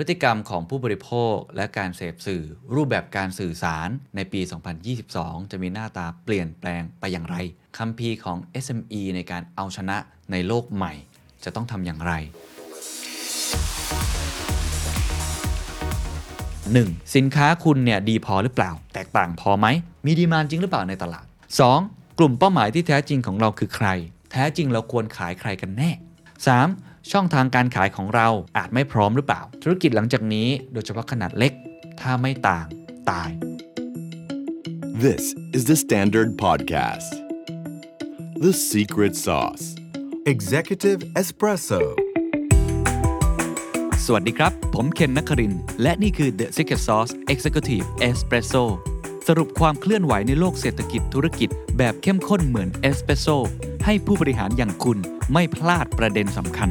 [0.00, 2.42] พฤติกรรมของผู้บริโภคและการเสพสื่อ
[2.74, 4.40] รูปแบบการสื่อสารในปี
[4.96, 7.36] 2022 จะมีหน้าตาเปลี่ยนแปลงไปอย่างไร
[7.78, 9.96] คัมภีร์ของ SME ในการเอาชนะ
[10.32, 10.92] ในโลกใหม่
[11.44, 12.12] จะต้องทำอย่างไร
[16.42, 17.14] 1.
[17.16, 19.66] สินค้าคุณเนี่ยดีพอหรือเปล่า แตกต่างพอไหม
[20.06, 21.26] มีดีมานจริงหรือเปล่าในตลาด
[21.72, 22.18] 2.
[22.18, 23.88] กลุ่มเป้าหมายที่แท้จริงของเราคือใคร
[24.32, 25.90] แท้จริงเราควรขายใครกันแน่
[26.46, 26.87] 3.
[27.12, 31.52] ช่องทางการขายของเราอาจไม่พร้อมหรือเปล่า ธุรกิจหลังจากนี้โดยเฉพาะขนาดเล็ก
[32.00, 32.66] ถ้าไม่ต่าง
[33.10, 33.30] ตาย
[35.04, 35.22] This
[35.56, 37.10] is the Standard Podcast.
[38.44, 39.64] The Secret Sauce.
[40.32, 41.80] Executive Espresso.
[44.04, 48.64] สวัสดีครับ ผมเคนนักครินทร์และนี่คือ The Secret Sauce Executive Espresso
[49.28, 53.26] สรุปความเคลื่อนไหวในโลกเศรษฐกิจธุรกิจแบบเข้มข้นเหมือนเอสเปรสโซ
[53.84, 54.98] ให้ผู้บริหารอย่างคุณ
[55.32, 56.70] ไม่พลาดประเด็นสำคัญ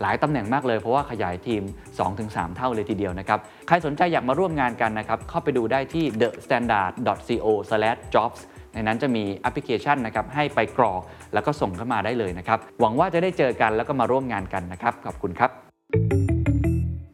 [0.00, 1.62] หลายตำแหน่งมากเลยเพราะว่าขยายทีม
[2.08, 8.40] 2-3 เท่าเลยทีเดียวนะครับ ใครสนใจอยากมาร่วมงานกันนะครับเข้าไปดูได้ที่ thestandard.co/jobs
[8.74, 11.00] ในนั้นจะมีแอปพลิเคชันนะครับให้ไปกรอก
[11.34, 15.50] แล้วก็ส่งเข้ามาได้เลยนะครับ หวังว่าจะได้เจอกันแล้วก็มาร่วมงานกันนะครับ ขอบคุณครับ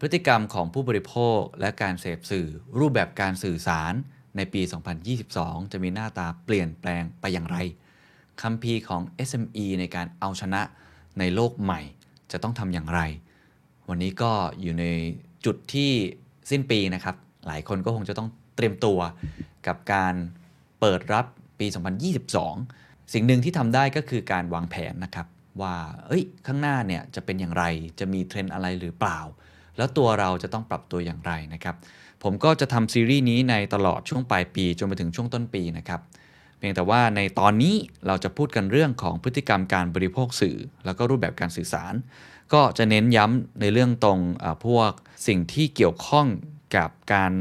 [0.00, 3.92] พฤติกรรมของผู้บริโภคและการเสพสื่อ รูปแบบการสื่อสาร
[4.36, 4.62] ในปี
[5.16, 7.56] 2022 จะมีหน้าตาเปลี่ยนแปลงไปอย่างไร
[8.42, 10.62] คัมภีร์ของ SME ในการเอาชนะ
[11.18, 11.80] ในโลกใหม่
[12.32, 13.00] จะต้องทำอย่างไร
[13.88, 14.84] วันนี้ก็อยู่ใน
[15.44, 15.90] จุดที่
[16.50, 18.98] สิ้นปีนะครับ หลายคนก็คงจะต้องเตรียมตัว
[19.66, 20.14] กับการ
[20.80, 21.26] เปิดรับ
[21.58, 21.66] ปี
[22.40, 25.26] 2022 สิ่งหนึ่งที่ทำได้ก็คือการวางแผนนะครับ
[25.60, 25.76] ว่า
[26.06, 27.64] เอ้ย ข้างหน้าเนี่ยจะเป็นอย่างไร
[28.00, 29.18] จะมีเทรนด์อะไรหรือเปล่า
[29.76, 31.76] แล้วตัวเราจะต้องปรับตัวอย่างไรนะครับ
[32.22, 36.00] ผมก็จะทำซีรีส์นี้ในตลอดช่วงปลายปีจนไปถึงช่วงต้นปีนะครับ
[36.66, 37.74] พียงแต่ว่าในตอนนี้
[38.06, 41.94] เราจะพูดกันเรื่องของพฤติกรรมการบริโภคสื่อ แล้วก็รูปแบบการสื่อสาร
[42.52, 44.20] ก็จะเน้นย้ำในเรื่องตรง
[44.66, 44.90] พวก
[45.26, 46.26] สิ่งที่เกี่ยวข้อง
[46.76, 47.32] กับการ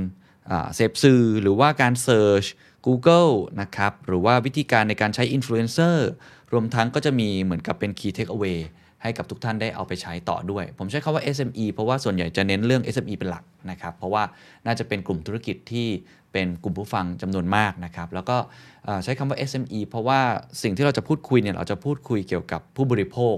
[0.76, 2.46] เสพสื่อหรือว่าการ search
[2.86, 6.10] Google นะครับ หรือว่าวิธีการในการใช้อินฟลูเอนเซอร์
[6.54, 8.60] รวมทั้งก็จะมีเหมือนกับเป็น Key Takeaway
[9.02, 14.24] ให้กับทุกท่านได้เอาไปใช้ต่อด้วย ผมใช้คำว่า SME เพราะว่าส่วนใหญ่จะเน้นเรื่อง SME เป็นหลักนะครับ เพราะว่า
[14.66, 15.88] น่าจะเป็นกลุ่มธุรกิจที่
[16.34, 18.38] เป็นกลุ่มผู้ฟังจำนวนมากนะครับ แล้วก็
[19.04, 20.20] ใช้คำว่า SME เพราะว่า
[20.62, 23.38] สิ่งที่เราจะพูดคุยเนี่ยเราจะพูดคุยเกี่ยวกับผู้บริโภค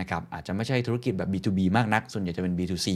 [0.00, 2.88] นะครับอาจจะไม่ใช่ธุรกิจแบบ B2B มากนัก ส่วนใหญ่จะเป็น B2C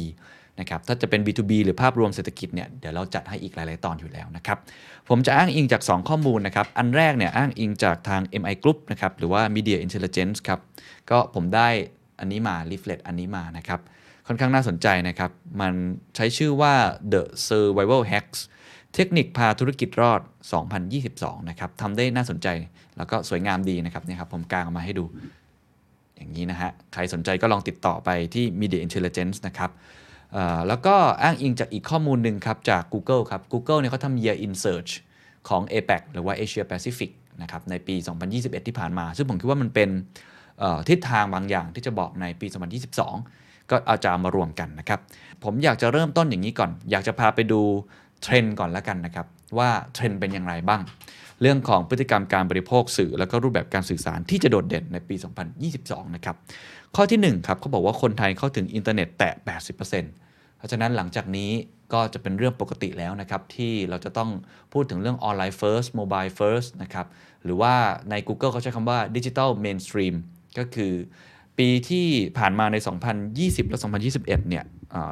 [0.60, 4.58] นะครับถ้าจะเป็น B2B หรือภาพรวมเศรษฐกิจเนี่ยเดี๋ยวเราจัดให้อีกหลาย ๆ ตอนอยู่แล้วนะครับ
[5.08, 10.60] ผมจะอ้างอิงจาก 2 ข้อมูลนะครับ อันแรกเนี่ยอ้างอิงจากทาง MI Group นะครับหรือว่า Media Intelligence ครับ
[11.10, 11.68] ก็ผมได้
[12.20, 13.80] อันนี้มา leaflet อันนี้มานะครับ
[14.26, 15.72] ค่อนข้างน่าสนใจนะครับ มัน
[16.16, 16.74] ใช้ชื่อว่า
[17.12, 18.40] The Survival Hacks
[18.94, 20.20] เทคนิคพาธุรกิจรอด
[20.84, 22.48] 2022 นะครับทำได้น่าสนใจ
[22.96, 25.04] แล้วก็สวยงามดีนะครับนี่ครับผมกางออกมาให้ดู
[26.16, 29.70] อย่างนี้นะฮะ ใครสนใจก็ลองติดต่อไปที่ Media Intelligence นะครับ
[30.68, 34.90] แล้วก็อ้างอิงจากอีกข้อมูลหนึ่งครับ จาก Google ครับ Google เนี่ยเขาทำ Year in Search
[35.48, 37.10] ของ APAC หรือว่า Asia Pacific
[37.42, 37.94] นะครับในปี
[38.30, 39.88] 2021 ที่ผ่านมา ซึ่งผมคิดว่ามันเป็น
[40.88, 42.46] ทิศทางบางอย่างที่จะบอกในปี
[43.08, 45.00] 2022 ก็เอาจะมารวมกันนะครับ
[45.44, 47.60] ผมอยากจะเริ่มต้นอย่างนี้ก่อน อยากจะพาไปดู
[48.22, 49.26] เทรนด์ก่อนแล้วกันนะครับ
[49.58, 50.80] ว่าเทรนด์เป็นอย่างไรบ้าง
[51.40, 55.16] เรื่องของพฤติกรรมการบริโภคสื่อ แล้วก็รูปแบบการสื่อสารที่จะโดดเด่นในปี
[55.64, 56.36] 2022 นะครับ
[56.96, 59.34] ข้อที่1ครับเขาบอกว่าคนไทยเข้าถึงอินเทอร์เน็ตแตะ
[59.76, 61.50] 80%เพราะฉะนั้นหลังจากนี้
[61.92, 64.30] ก็จะเป็นเรื่องปกติแล้วนะครับ ที่เราจะต้อง
[64.72, 67.06] พูดถึงเรื่องออนไลน์ first mobile first นะครับ
[67.44, 67.74] หรือว่า
[68.10, 70.14] ใน Google เขาใช้คำว่า digital mainstream
[70.58, 70.92] ก็คือ
[71.58, 72.06] ปีที่
[72.38, 72.76] ผ่านมาใน
[73.24, 73.78] 2020 และ
[74.12, 74.64] 2021 เนี่ย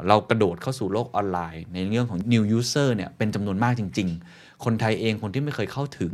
[0.09, 6.13] เรากระโดดเข้าสู่โลกออนไลน์ ในเรื่องของ new user เนี่ยเป็นจำนวนมากจริง ๆ คนไทยเองคนที่ไม่เคยเข้าถึง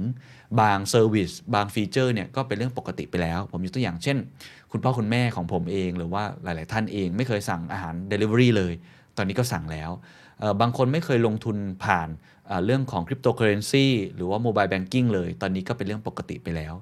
[0.60, 4.16] บาง service บาง feature เนี่ยก็เป็นเรื่องปกติไปแล้ว ผมยกตัวอย่างเช่น
[4.72, 8.72] คุณพ่อคุณแม่ของผมเอง หรือว่าหลาย ๆ ท่านเองไม่เคยสั่งอาหาร Delivery เลย
[9.16, 9.90] ตอนนี้ก็สั่งแล้ว
[10.60, 12.08] บางคนไม่เคยลงทุนผ่าน
[12.64, 16.74] เรื่องของคริปโตเคอเรนซีหรือว่า mobile banking เลย ตอนนี้ก็เป็นเรื่องปกติไปแล้ว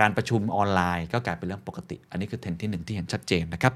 [0.00, 3.74] การประชุมออนไลน์ก็กลายเป็นเรื่องปกติ อันนี้คือเทรนด์ที่หนึ่งที่เห็นชัดเจนนะครับ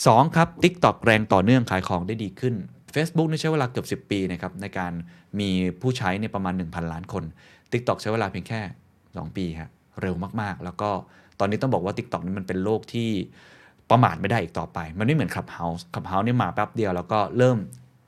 [0.00, 2.54] 2ครับ TikTok แรงต่อเนื่องขายของได้ดีขึ้น
[2.94, 4.92] Facebook นี่ใช้เวลาเกือบ 10 ปีนะครับในการ
[5.40, 5.48] มี
[5.80, 7.24] ผู้ใช้ในยประมาณ 1,000 ล้านคน
[7.72, 8.60] TikTok ใช้เวลาเพียงแค่
[9.00, 10.90] 2 ปีครับเร็วมากๆ แล้วก็
[11.40, 13.10] ตอนนี้ต้องบอกว่า TikTok นี่มันเป็นโลกที่
[13.90, 17.58] ประมาทไม่ได้อีกต่อไป มันไม่เหมือน Clubhouse Clubhouse นี่มาแป๊บเดียวแล้วก็เริ่ม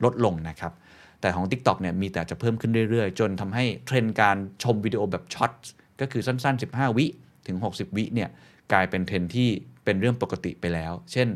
[0.03, 0.73] ลดลงนะครับ
[1.21, 5.51] แต่ของ TikTok เนี่ยมีแต่จะเพิ่มขึ้นเรื่อยๆ จนทำให้เทรนด์การชมวิดีโอแบบ short
[6.01, 7.05] ก็คือสั้นๆ 15 วิ
[7.47, 8.29] ถึง 60 วิเนี่ย
[8.71, 9.49] กลายเป็นเทรนด์ที่
[9.85, 11.27] เป็นเรื่องปกติไปแล้ว เช่น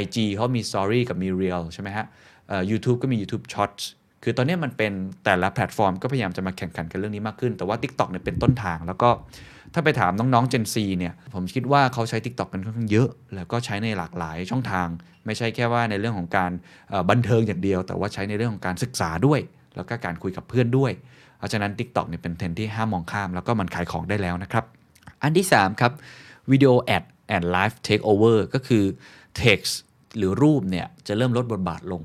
[0.00, 2.06] IG เขามี Story กับมี Reel ใช่ไหมฮะ
[2.48, 3.84] เอ่อ YouTube ก็มี YouTube Shorts
[4.22, 4.92] คือตอนนี้มันเป็น
[5.24, 9.10] แต่ละแพลตฟอร์มก็พยายามจะมาแข่งขันกันเรื่องนี้มากขึ้น แต่ว่า TikTok เนี่ยเป็นต้นทาง แล้วก็
[9.74, 14.88] ถ้าไปถามน้องๆ Gen Z เนี่ย ผมคิดว่าเขาใช้ TikTok กันค่อนข้างเยอะ แล้วก็ใช้ในหลากหลายช่องทาง
[15.26, 16.50] ไม่ใช่แค่ว่าในเรื่องของการ
[17.10, 19.40] บันเทิงอย่างเดียว แต่ว่าใช้ในเรื่องของการศึกษาด้วย
[19.76, 20.92] แล้วก็การคุยกับเพื่อนด้วย
[21.38, 24.64] เพราะฉะนั้น TikTok เนี่ยเป็นเทรนด์ที่ห้ามมองข้าม แล้วก็มันขายของได้แล้วนะครับ
[25.22, 25.92] อันที่3ครับ
[26.50, 28.84] video ad แอด live takeover ก็คือ
[29.42, 29.72] text
[30.16, 32.02] หรือรูปเนี่ยจะเริ่มลดบทบาทลง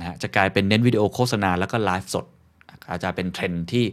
[0.00, 2.26] นะฮะจะกลายเป็นเน้นวิดีโอโฆษณาแล้วก็ไลฟ์สด
[2.90, 3.84] อาจจะเป็นเทรนด์ที่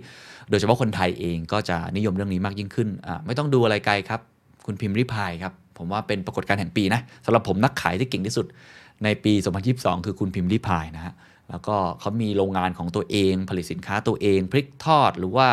[0.49, 2.89] โดยเฉพาะคนไทยเองก็จะนิยมเรื่องนี้มากยิ่งขึ้น
[3.25, 4.21] ไม่ต้องดูอะไรไกลครับ
[4.65, 8.45] คุณพิมรี่พายครับ ผมว่าเป็นปรากฏการณ์แห่งปีนะสำหรับผมนักขายที่เก่งที่สุด
[9.03, 9.33] ในปี
[9.69, 11.13] 2022 คือคุณพิมรี่พายนะฮะ
[11.49, 15.47] แล้วก็เขามีโรงงานของตัวเอง ผลิตสินค้าตัวเอง พริกทอดหรือว่า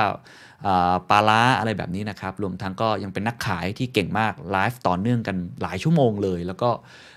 [1.10, 6.70] ปลาร้าอะไรแบบนี้นะครับ รวมทั้งก็ยังเป็นนักขายที่เก่งมากไลฟ์ต่อเนื่องกันหลายชั่วโมงเลย แล้วก็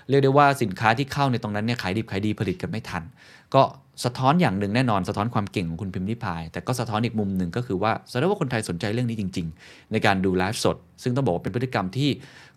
[0.08, 3.02] เรียกได้ว่าสินค้าที่เข้าในตรงนั้นเนี่ยขายดิบขายดีผลิตกันไม่ทัน
[3.54, 3.62] ก็
[4.04, 12.10] สะท้อนอย่างหนึ่งแน่นอนสะท้อนความเก่งของคุณพิมพ์ริพาย แต่ก็สะท้อนอีกมุมหนึ่งก็คือว่าแสดงว่าคนไทยสนใจเรื่องนี้จริง ๆ ในการดูไลฟ์สด ซึ่งต้องบอกว่าเป็นพฤติกรรมที่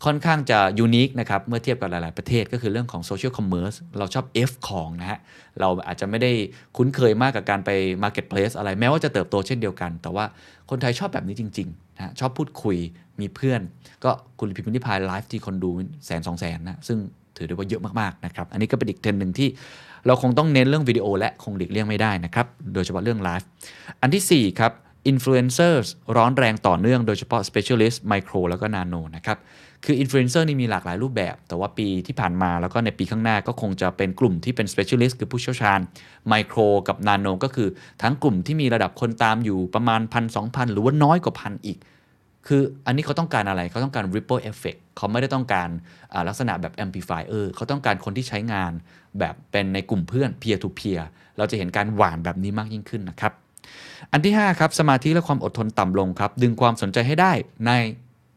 [0.06, 5.20] ค่อนข้างจะยูนิคนะครับเมื่อเทียบกับหลาย ๆ ประเทศก็คือเรื่องของโซเชียลคอมเมอร์สเราชอบ F ของนะฮะ
[5.60, 6.32] เราอาจจะไม่ได้
[6.78, 7.70] คุ้นเคยมากกับการไป
[8.04, 10.26] Marketplace อะไรแม้ว่าจะเติบโตเช่นเดียวกัน แต่ว่า
[10.70, 12.78] คนไทยชอบแบบนี้จริงๆนะฮะชอบพูดคุย
[13.22, 13.62] มีเพื่อน
[14.04, 15.72] ก็คุณพิมพ์ริพายไลฟ์ที่คนดู
[16.06, 16.98] แสนสองแสนนะซึ่ง
[17.38, 19.50] ถือได้ว่าเยอะมากๆนะครับอันนี้ก็เป็นอีกเทรนหนึ่งที่
[20.06, 23.48] เราคงต้องเน้นเรื่องวิดีโอและคงหลีกเลี่ยงไม่ได้นะครับ โดยเฉพาะเรื่องไลฟ์
[24.02, 24.72] อันที่ 4 ครับ
[25.12, 29.38] influencers ร้อนแรงต่อเนื่องโดยเฉพาะ specialist micro แล้วก็ nano นะครับ
[29.86, 35.80] คือ influencer นี่มีหลากหลายรูปแบบ แต่ว่าปีที่ผ่านมาแล้วก็ในปีข้างหน้าก็คงจะเป็นกลุ่มที่เป็น specialist คือผู้เชี่ยวชาญ
[36.32, 37.70] micro กับ nano ก็คือ
[38.02, 41.78] ทั้งกลุ่มที่มีระดับคนตามอยู่ประมาณพันสองพันหรือว่าน้อยกว่าพันอีก
[42.48, 45.70] คืออันนี้เขาต้องการอะไรเขาต้องการ ripple effect เขาไม่ได้ต้องการ
[46.28, 48.72] ลักษณะแบบ amplifier เขาต้องการคนที่ใช้งาน
[49.20, 51.02] แบบเป็นในกลุ่มเพื่อน peer to peer
[51.38, 53.34] เราจะเห็นการหวานแบบนี้มากยิ่งขึ้นนะครับ
[54.12, 57.32] อันที่ 5 ครับ สมาธิและความอดทนต่ำลงครับ ดึงความสนใจให้ได้
[57.68, 57.72] ใน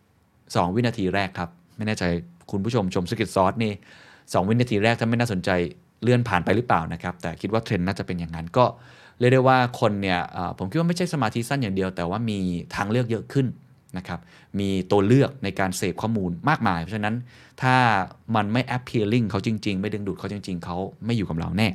[0.06, 2.04] 2 วินาทีแรกครับ ไม่แน่ใจ
[2.50, 3.72] คุณผู้ชมชมสกิทซอสนี่
[4.10, 5.50] 2วินาทีแรกถ้าไม่น่าสนใจ
[6.02, 8.64] เลื่อนผ่านไปหรือเปล่านะครับ แต่คิดว่าเทรนด์น่าจะเป็นอย่างนั้นก็
[9.18, 10.20] เรียกได้ว่าคนเนี่ย
[10.58, 12.38] ผมคิดว่าไม่ใช่สมาธิสั้นอย่างเดียว แต่ว่ามี
[12.74, 13.46] ทางเลือกเยอะขึ้น
[13.96, 14.20] นะครับ
[14.58, 17.16] มีตัวเลือกในการเสพข้อมูลมากมาย เพราะฉะนั้น
[17.62, 17.76] ถ้า
[18.34, 21.68] มันไม่ appealing เขาจริง ๆ ไม่ดึงดูดเขาจริง ๆ เขาไม่อยู่กับเราแน่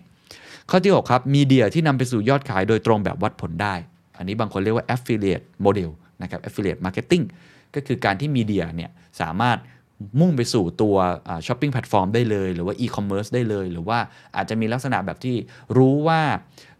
[0.69, 3.73] ข้อที่ 6 ครับมีเดียที่นำไปสู่ยอดขายโดยตรงแบบวัดผลได้
[4.17, 5.89] อันนี้บางคนเรียกว่า affiliate model
[6.21, 7.23] นะครับ affiliate marketing
[7.75, 8.91] ก็คือการที่มีเดียเนี่ย
[9.21, 9.57] สามารถ
[10.19, 10.95] มุ่งไปสู่ตัว
[11.47, 13.99] ช้อปปิ้งแพลตฟอร์มได้เลย หรือว่า e-commerce ได้เลย หรือว่า
[14.35, 15.35] อาจจะมีลักษณะแบบที่
[15.77, 16.21] รู้ว่า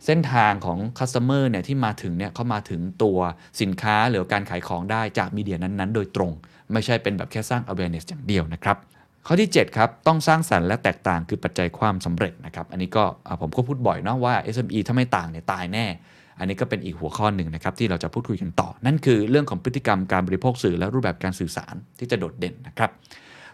[0.06, 3.20] เส้นทางของ customer เนี่ยที่มาถึงเนี่ยเขามาถึงตัว
[3.62, 6.32] สินค้าหรือการขายของได้จากมีเดียนั้นๆ โดยตรง
[6.74, 8.78] ไม่ใช่เป็นแบบแค่สร้าง awareness อย่างเดียวนะครับ
[9.28, 13.04] ข้อที่ 7 ครับ ต้องสร้างสรรค์และแตกต่างคือปัจจัยความสำเร็จนะครับ อันนี้ก็
[13.42, 15.86] ผมก็พูดบ่อยเนาะว่า SME ถ้าไม่ต่างเนี่ยตายแน่
[16.42, 22.90] อันนี้ก็เป็นอีกหัวข้อหนึ่งนะครับที่เราจะพูดคุยกันต่อ นั่นคือเรื่องของพฤติกรรมการบริโภคสื่อและรูปแบบการสื่อสารที่จะโดดเด่นนะครับ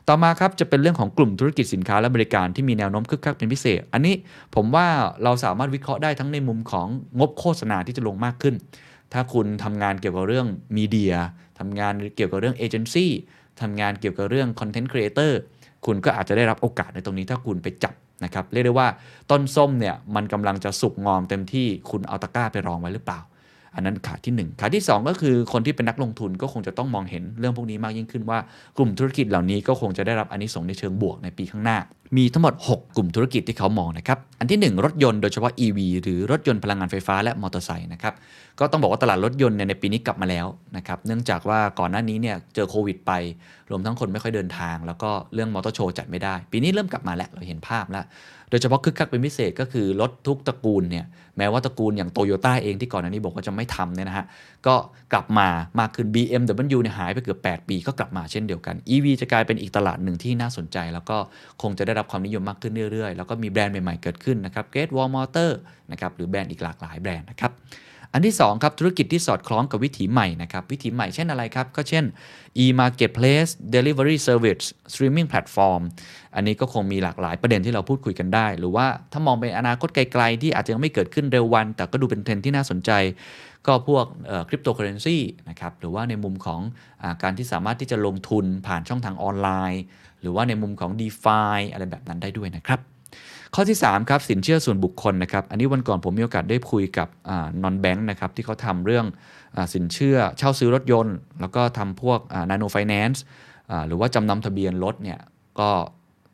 [0.08, 4.16] ต่อมาครับจะเป็นเรื่องของกลุ่มธุรกิจสินค้าและบริการที่มีแนวโน้มคึกคักเป็นพิเศษ อันนี้
[4.56, 4.88] ผมว่า
[5.24, 6.88] เราสามารถวิเคราะห์ได้ทั้งในมุมของ
[7.20, 8.56] งบโฆษณาที่จะลงมากขึ้น
[9.14, 11.16] ถ้าคุณทำงานเกี่ยวกับเรื่องมีเดีย
[11.60, 13.12] ทำงานเกี่ยวกับเรื่องเอเจนซี่
[13.62, 15.40] ทำงานเกี่ยวกับเรื่องคอนเทนต์ครีเอเตอร์
[15.86, 18.88] คุณก็อาจจะได้รับโอกาสในตรงนี้ถ้าคุณไปจับ นะครับเรียกได้ว่า
[19.32, 23.20] ต้นส้มเนี่ยมันกำลังจะสุกงอมเต็มที่คุณเอาตะกร้าไปรองไว้หรือเปล่า
[23.78, 28.40] อันนั้นขาที่ 1 ขาที่ 2 ก็คือคนที่เป็นนักลงทุนก็คงจะต้องมองเห็นเรื่องพวกนี้มากยิ่งขึ้นว่า
[28.78, 31.78] กลุ่มธุรกิจเหล่านี้ก็คงจะได้รับอันนี้ส่งส์ในเชิงบวกในปีข้างหน้า
[32.18, 38.14] มีทั้งหมด 6 กลุ่มธุรกิจที่เขามองนะครับอันที่ 1 รถยนต์โดยเฉพาะ EV หรือรถยนต์พลังงานไฟฟ้าและมอเตอร์ไซค์นะครับ
[38.60, 40.46] ก็ต้องบอกว่าตลาดรถยนต์ในปีนี้กลับมาแล้ว
[40.78, 43.12] นะครับเนื่องจากว่าก่อนหน้านี้เนี่ยเจอโควิดไป
[43.70, 48.06] รวมทั้งคนไม่ค่อยเดินทาง แล้วก็เรื่องมอเตอร์โชว์จัดไม่ได้ ปีนี้เริ่มกลับมาแล้วเราเห็นภาพแล้ว
[48.50, 51.06] โดยเฉพาะคึกคักเป็นพิเศษก็คือรถทุกตระกูลเนี่ย
[51.38, 54.26] แม้ว่าตระกูลอย่างโตโยต้าเองที่ก่อนหน้านี้บอกว่าจะไม่ทำเนี่ยนะฮะ
[54.68, 54.76] ก็
[55.14, 55.48] กลับมา
[55.80, 61.18] มากขึ้น BMW เนี่ยหายไปเกือบ 8 ปีก็กลับมาเช่นเดียวกัน EV จะกลายเป็นอีกตลาดหนึ่งที่น่าสนใจ แล้วก็
[61.62, 65.52] คงจะได้รับความนิยมมากขึ้นเรื่อยๆ แล้วก็มีแบรนด์ใหม่ๆเกิดขึ้นนะครับ Great Wall Motor
[65.92, 67.52] นะครับหรือแบรนด์อีกหลากหลายแบรนด์นะครับ
[68.14, 72.06] อันที่2ครับธุรกิจที่สอดคล้องกับวิถีใหม่นะครับวิถีใหม่เช่นอะไรครับ ก็เช่น
[72.64, 75.82] e-marketplace delivery service streaming platform
[76.36, 82.92] อันนี้ก็คงมีหลากหลายประเด็นที่เราพูดคุยกันได้ หรือว่าถ้ามองไปอนาคตไกลๆ ที่อาจจะยังไม่เกิดขึ้นเร็ววัน แต่ก็ดูเป็นเทรนด์ที่น่าสนใจ
[83.68, 84.06] ก็พวก
[84.50, 85.18] คริปโตเคอเรนซี
[85.50, 86.62] นะครับหรือว่าในมุมของ
[87.04, 89.84] อการที่สามารถที่จะลงทุนผ่านช่องทางออนไลน์
[90.22, 92.80] หรือว่าในมุมของ d e f i อะไรแบบนั้นได้ด้วยนะครับ
[93.56, 97.08] ข้อที่3ครับสินเชื่อส่วนบุคคลนะครับอันนี้วันก่อนผมมีโอกาสได้คุยกับ
[97.64, 99.06] นอนแบงค์นะครับที่เขาทำเรื่อง
[99.56, 103.24] อสินเชื่อเช่าซื้อรถยนต์ แล้วก็ทำพวกนาโนไฟแนนซ์
[103.88, 105.20] หรือว่าจำนำทะเบียนรถเนี่ย
[105.60, 105.70] ก็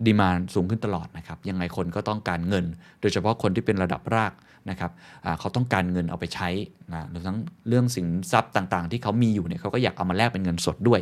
[0.06, 2.66] ดีมานสูงขึ้นตลอดนะครับยังไงคนก็ต้องการเงิน
[3.02, 4.34] โดยเฉพาะคนที่เป็นระดับราก
[4.70, 4.92] นะครับ
[5.40, 6.50] เขาต้องการเงินเอาไปใช้
[6.94, 11.02] นะหรือทั้งเรื่องสินทรัพย์ต่างๆ ที่เขามีอยู่เนี่ยเขาก็อยากเอามาแลกเป็นเงินสดด้วย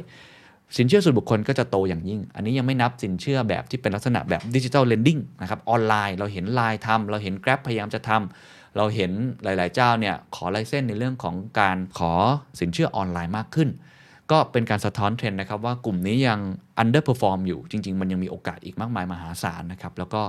[0.78, 9.12] สินเชื่อส่วนบุคคลก็จะโตอย่างยิ่ง อันนี้ยังไม่นับสินเชื่อแบบที่เป็นลักษณะแบบ digital lending นะครับออนไลน์เราเห็นไลน์ทำเราเห็น Grab พยายามจะทำเราเห็น
[9.44, 12.12] หลาย ๆ เจ้าเนี่ยขอ license ในเรื่องของการขอ
[12.60, 13.70] สินเชื่อออนไลน์มากขึ้น
[14.32, 16.40] ก็เป็นการสะท้อนเทรนด์นะครับว่ากลุ่มนี้ยัง
[16.82, 20.22] underperform อยู่จริง ๆ มันยังมีโอกาสอีกมากมายมหาศาลนะครับแล้วก็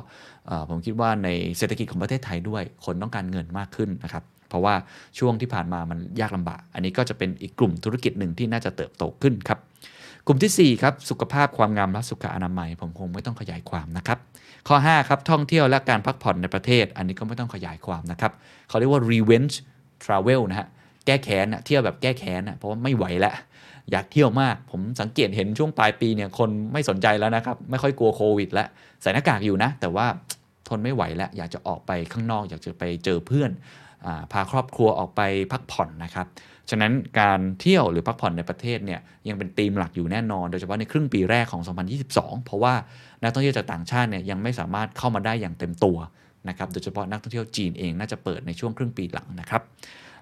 [0.69, 4.75] ผมคิดว่าในเศรษฐกิจของประเทศไทยด้วย คนต้องการเงินมากขึ้นนะครับเพราะว่า
[5.19, 9.59] ช่วงที่ผ่านมามันยากลำบาก อันนี้ก็จะเป็นอีกกลุ่มธุรกิจหนึ่งที่น่าจะเติบโตขึ้นครับ
[10.27, 14.19] กลุ่มที่ 4 ครับ สุขภาพความงามและสุขอนามัย ผมคงไม่ต้องขยายความนะครับ
[14.69, 18.33] ข้อ 5 ครับ ท่องเที่ยวและการพักผ่อนในประเทศ อันนี้ก็ไม่ต้องขยายความนะครับ
[18.69, 19.55] เขาเรียกว่า revenge
[20.05, 20.69] travel นะฮะ
[21.07, 23.35] แก้แค้นเที่ยวแบบแก้แค้นนะเพราะว่าไม่ไหวแล้ว
[23.91, 28.69] อยากเที่ยวมาก ผมสังเกตเห็นช่วงปลายปีเนี่ยคนไม่สนใจแล้วนะครับ ไม่ค่อยกลัวโควิด แล้ว
[29.03, 30.07] ใส่หน้ากากอยู่นะ แต่ว่า
[30.69, 33.51] ทนไม่ไหวแล้ว อยากจะออกไปข้างนอก อยากจะไปเจอเพื่อน
[34.33, 35.21] พาครอบครัวออกไป
[35.53, 36.27] พักผ่อนนะครับ
[36.71, 41.63] ฉะนั้นการเที่ยวหรือพักผ่อนในประเทศเนี่ยยังเป็นธีมหลักอยู่แน่นอน โดยเฉพาะในครึ่งปีแรกของ
[42.05, 42.75] 2022 เพราะว่า
[43.23, 45.99] นักท่องเที่ยวจากต่างชาติเนี่ยยังไม่สามารถเข้ามาได้อย่างเต็มตัว
[46.49, 49.63] นะครับ โดยเฉพาะนักท่องเที่ยวจีนเองน่าจะเปิดในช่วงครึ่งปีหลังนะครับ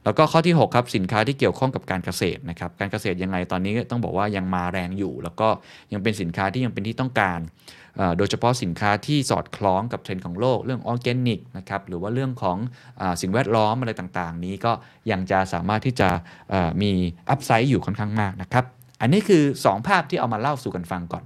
[0.05, 5.49] แล้วก็ข้อที่ 6 ครับ สินค้าที่เกี่ยวข้องกับการเกษตรนะครับการเกษตรยังไงตอนนี้ต้องบอกว่ายังมาแรงอยู่ แล้วก็
[5.93, 7.41] ยังเป็นสินค้าที่ยังเป็นที่ต้องการ
[8.19, 14.73] โดยเฉพาะสินค้าที่สอดคล้องกับเทรนด์ของโลก เรื่องออร์แกนิกนะครับหรือว่าเรื่องของสิ่งแวดล้อมอะไรต่างๆ นี้ก็
[15.11, 16.09] ยังจะสามารถที่จะ
[16.83, 16.91] มี
[17.31, 18.65] upside อยู่ค่อนข้างมากนะครับ
[19.01, 21.25] อันนี้คือ 2 ภาพที่เอามาเล่าสู่กันฟังก่อน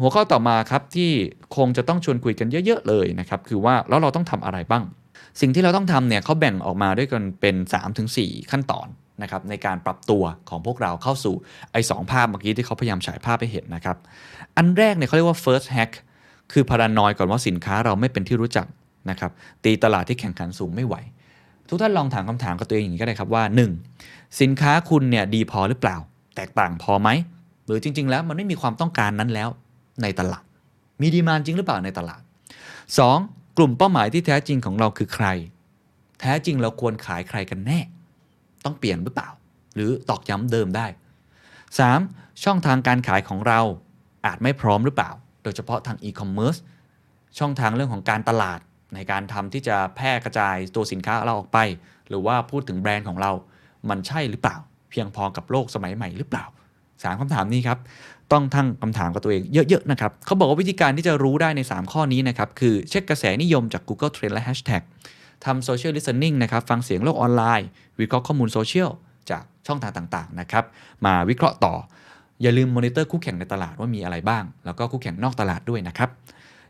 [0.00, 1.10] หัวข้อต่อมาครับที่
[1.56, 4.84] คงจะต้องชวนคุยกันเยอะ ๆ เลยนะครับคือว่าแล้วเราต้องทำอะไรบ้าง
[5.40, 7.56] สิ่งที่เราต้องทำเนี่ยเขาแบ่งออกมาด้วยกันเป็น
[8.04, 8.86] 3-4 ขั้นตอน
[9.22, 11.34] นะครับในการปรับตัวของพวกเราเข้าสู่
[11.72, 13.96] ไอ้สภาพเมื่อกี้ที่เขาพยายามฉายภาพให้เห็นนะครับ
[14.56, 15.92] อันแรกเนี่ยเขาเรียกว่า first hack
[16.52, 18.66] คือพารานอยก่อนว่าสินค้าเราไม่เป็นที่รู้จัก
[19.10, 19.30] นะครับ
[19.64, 20.94] ตีตลาดที่แข่งขันสูงไม่ไหว
[21.68, 23.42] ทุกท่านลองถามคำถามกับตัวเองอย่างนี้ก็ได้ครับว่า
[23.92, 24.40] 1.
[24.40, 25.96] สินค้าคุณเนี่ยดีพอหรือเปล่า
[26.36, 27.08] แตกต่างพอไหม
[27.66, 29.48] หรือจริง ๆ แล้วมันไม่มีความต้องการนั้นแล้ว
[30.02, 30.44] ในตลาด
[31.00, 32.20] มีดีมานจริงหรือเปล่าในตลาด
[33.06, 33.41] 2.
[33.56, 35.26] กลุ่มเป้าหมายที่แท้จริงของเราคือใคร
[36.20, 37.80] แท้จริงเราควรขายใครกันแน่
[38.64, 39.28] ต้องเปลี่ยนหรือเปล่า
[39.74, 40.86] หรือตอกย้ำเดิมได้
[41.64, 42.44] 3.
[42.44, 43.60] ช่องทางการขายของเรา
[44.26, 45.10] อาจไม่พร้อมหรือเปล่า
[45.42, 46.56] โดยเฉพาะทางอีคอมเมิร์ซ
[47.38, 48.60] ช่องทางเรื่องของการตลาด
[48.94, 51.58] ในการทำที่จะแพร่กระจายตัวสินค้าเราออกไป
[52.08, 53.32] หรือว่าพูดถึงแบรนด์ของเรา
[53.88, 54.56] มันใช่หรือเปล่า
[54.90, 56.44] เพียงพอกับโลกสมัยใหม่หรือเปล่า
[57.02, 57.78] สามคำถามนี้ครับ
[58.32, 64.82] ต้องทั้งคำถามกับตัวเองเยอะๆนะครับเขาบอกว่าวิธีการที่จะรู้ได้ใน 3 ข้อนี้นะครับ คือเช็คกระแสนิยมจาก Google Trend และ Hashtag
[65.44, 67.68] ทำ Social Listening นะครับ ฟังเสียงโลกออนไลน์
[68.00, 68.90] วิเคราะห์ข้อมูลโซเชียล
[69.30, 70.64] จากช่องทางต่างๆนะครับ
[71.06, 71.74] มาวิเคราะห์ต่อ
[72.42, 76.10] อย่าลืมมอนิเตอร์คู่แข่งในตลาดว่ามีอะไรบ้าง แล้วก็คู่แข่งนอกตลาดด้วยนะครับ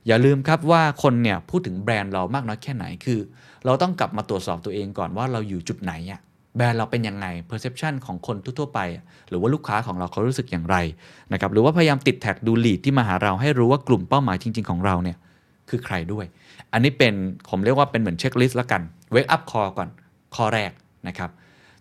[0.07, 3.21] อย่าลืมครับว่าคนเนี่ยพูดถึงแบรนด์เรามากน้อยแค่ไหนคือ
[3.65, 6.21] เราต้องกลับมาตรวจสอบตัวเองก่อนว่าเราอยู่จุดไหนอะ
[6.57, 8.81] แบรนด์เราเป็นยังไง perception ของคนทั่วๆไป
[9.29, 10.77] หรือว่าลูกค้าของเราเขารู้สึกอย่างไร
[11.33, 15.17] นะครับหรือว่าพยายามติด tag ดู lead ที่มาหาเราให้รู้ว่ากลุ่มเป้าหมายจริง ๆ ของเราเนี่ย
[15.69, 16.25] คือใครด้วย
[16.73, 17.15] อันนี้เป็น
[17.51, 18.83] ผมเรียกว่าเป็นเหมือนเช็คลิสต์ละกัน
[19.15, 19.89] wake up call ก่อน
[20.35, 20.71] ข้อแรก
[21.09, 21.31] นะครับ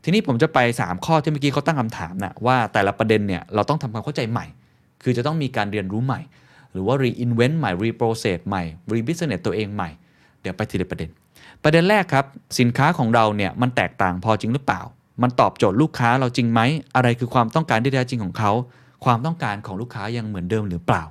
[0.03, 4.45] ทีนี้ผมจะไป 3 ข้อที่เมื่อกี้เขาตั้งคำถามนะว่าแต่ละประเด็นเนี่ยเราต้องทำความเข้าใจใหม่
[5.03, 6.21] คือจะต้องมีการเรียนรู้ใหม่
[6.71, 8.63] หรือว่า reinvent ใหม่ reprocess ใหม่
[8.93, 9.89] rebusiness ตัวเองใหม่
[10.41, 11.09] เดี๋ยวไปทีละประเด็น
[11.63, 12.25] ประเด็นแรกครับ
[12.59, 14.81] สินค้าของเราเนี่ยมันแตกต่างพอจริงหรือเปล่า
[15.21, 16.61] มันตอบโจทย์ลูกค้าเราจริงไหม
[16.95, 18.51] อะไรคือความต้องการที่แท้จริงของเขา
[19.05, 21.03] ความต้องการของลูกค้ายังเหมือนเดิมหรือเปล่า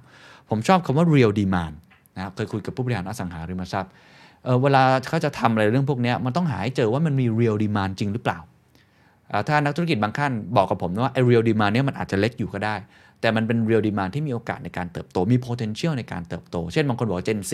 [0.49, 1.75] ผมชอบคำว่า real demand
[2.16, 3.92] นะครับเคยคุยกับผู้บริหารอสังหาริมทรัพย์
[4.45, 8.38] เวลาเขาจะทำอะไรเรื่องพวกนี้มันต้องหาให้เจอว่ามันมี real demand จริงหรือเปล่า
[9.49, 12.75] ถ้านักธุรกิจบางท่านบอกกับผมว่าไอ้ real demand เนี่ยมันอาจจะเล็กอยู่ก็ได้
[13.21, 17.52] แต่มันเป็น real demand ที่มีโอกาสในการเติบโตมี potential ในการเติบโต เช่นบางคนบอก Gen Z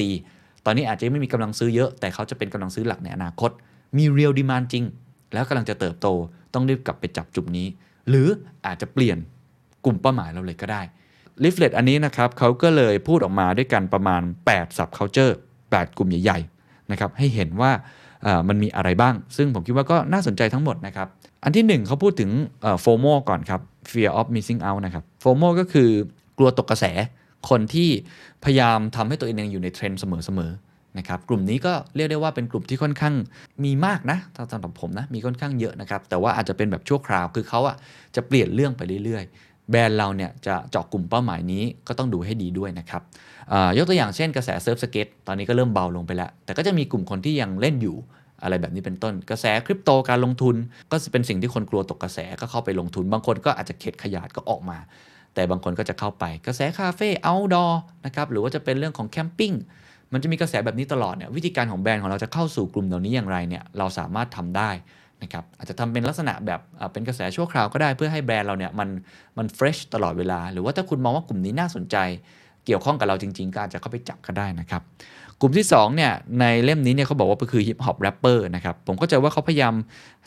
[0.67, 3.51] ตอนนี้อาจจะไม่มีกำลังซื้อเยอะ แต่เขาจะเป็นกำลังซื้อหลักในอนาคต
[3.97, 4.85] มี real demand จริง
[5.33, 6.07] แล้วกำลังจะเติบโต
[6.55, 7.67] ต้องรีบกลับไปจับจุดนี้
[8.09, 8.29] หรือ
[8.67, 9.19] อาจจะเปลี่ยน
[9.85, 10.83] กลุ่มเป้าหมายเราเลยก็ได้
[11.43, 15.33] ลิฟเลตอันนี้นะครับเขาก็เลยพูดออกมาด้วยกันประมาณ 8 sub culture
[15.65, 17.71] 8 กลุ่มใหญ่ๆนะครับให้เห็นว่า
[18.49, 21.09] มันมีอะไรบ้าง ซึ่งผมคิดว่าก็น่าสนใจทั้งหมดนะครับ
[21.45, 22.31] อันที่หนึ่งเขาพูดถึง
[22.81, 25.89] FOMO ก่อนครับ fear of missing out นะครับ FOMO ก็คือ
[26.39, 26.85] กลัวตกกระแส
[27.51, 27.89] คนที่
[28.45, 33.15] พยายามทำให้ตัวเองอยู่ในเทรนด์เสมอๆนะครับกลุ่มนี้ก็เรียกได้ว่าเป็นกลุ่มที่ค่อนข้าง
[33.65, 37.77] มีมากนะถ้าสำหรับผมนะมีค่อนข้างเยอะนะครับแต่ว่าอาจจะเป็นแบบชั่วคราวคือเขาอะ
[38.17, 43.03] จะเปลี่ยนเรื่องไปเรื่อยๆ แบรนด์เราเนี่ยจะเจาะกลุ่มเป้าหมายนี้ก็ต้องดูให้ดีด้วยนะครับ
[43.77, 47.97] ยกตัวอย่างเช่นกระแส surf skate ตอนนี้ก็เริ่มเบาลงไปแล้ว แต่ก็จะมีกลุ่มคนที่ยังเล่นอยู่
[48.43, 50.57] อะไรแบบนี้เป็นต้นกระแสคริปโตการลงทุน
[50.91, 54.79] ก็เป็นสิ่งที่คนกลัวตกกระแสก็เข้าไปลงทุน บางคนก็อาจจะเข็ดขยาดก็ออกมา
[55.37, 57.67] แต่บางคนก็จะเข้าไปกระแสคาเฟ่ outdoor
[58.07, 59.53] นะครับหรือว่าจะเป็นเรื่องของ camping
[60.13, 64.71] มันจะมีกระแสแบบนี้ตลอดเนี่ยวิธีการของแบรนด์ของเราจะเข้าสู่กลุ่มเหล่านี้อย่างไรเนี่ยเราสามารถทำได้
[65.23, 66.61] นะครับอาจจะทำเป็นลักษณะแบบ
[66.93, 68.89] เป็นกระแสชั่วคราวก็ได้เพื่อให้แบรนด์เราเนี่ยมัน
[69.39, 71.97] มัน fresh ตลอดเวลา หรือว่าถ้าคุณมองว่ากลุ่มนี้น่าสนใจ
[72.67, 74.83] เกี่ยวข้องกับเราจริง ๆ ก็อาจจะเข้าไปจับก็ได้นะครับ
[75.41, 79.75] กลุ่มที่2เนี่ยในเล่มนี้เนี่ยเขาบอกว่าก็คือฮิปฮอปแรปเปอร์นะครับผมเข้าใจว่าเขาพยายาม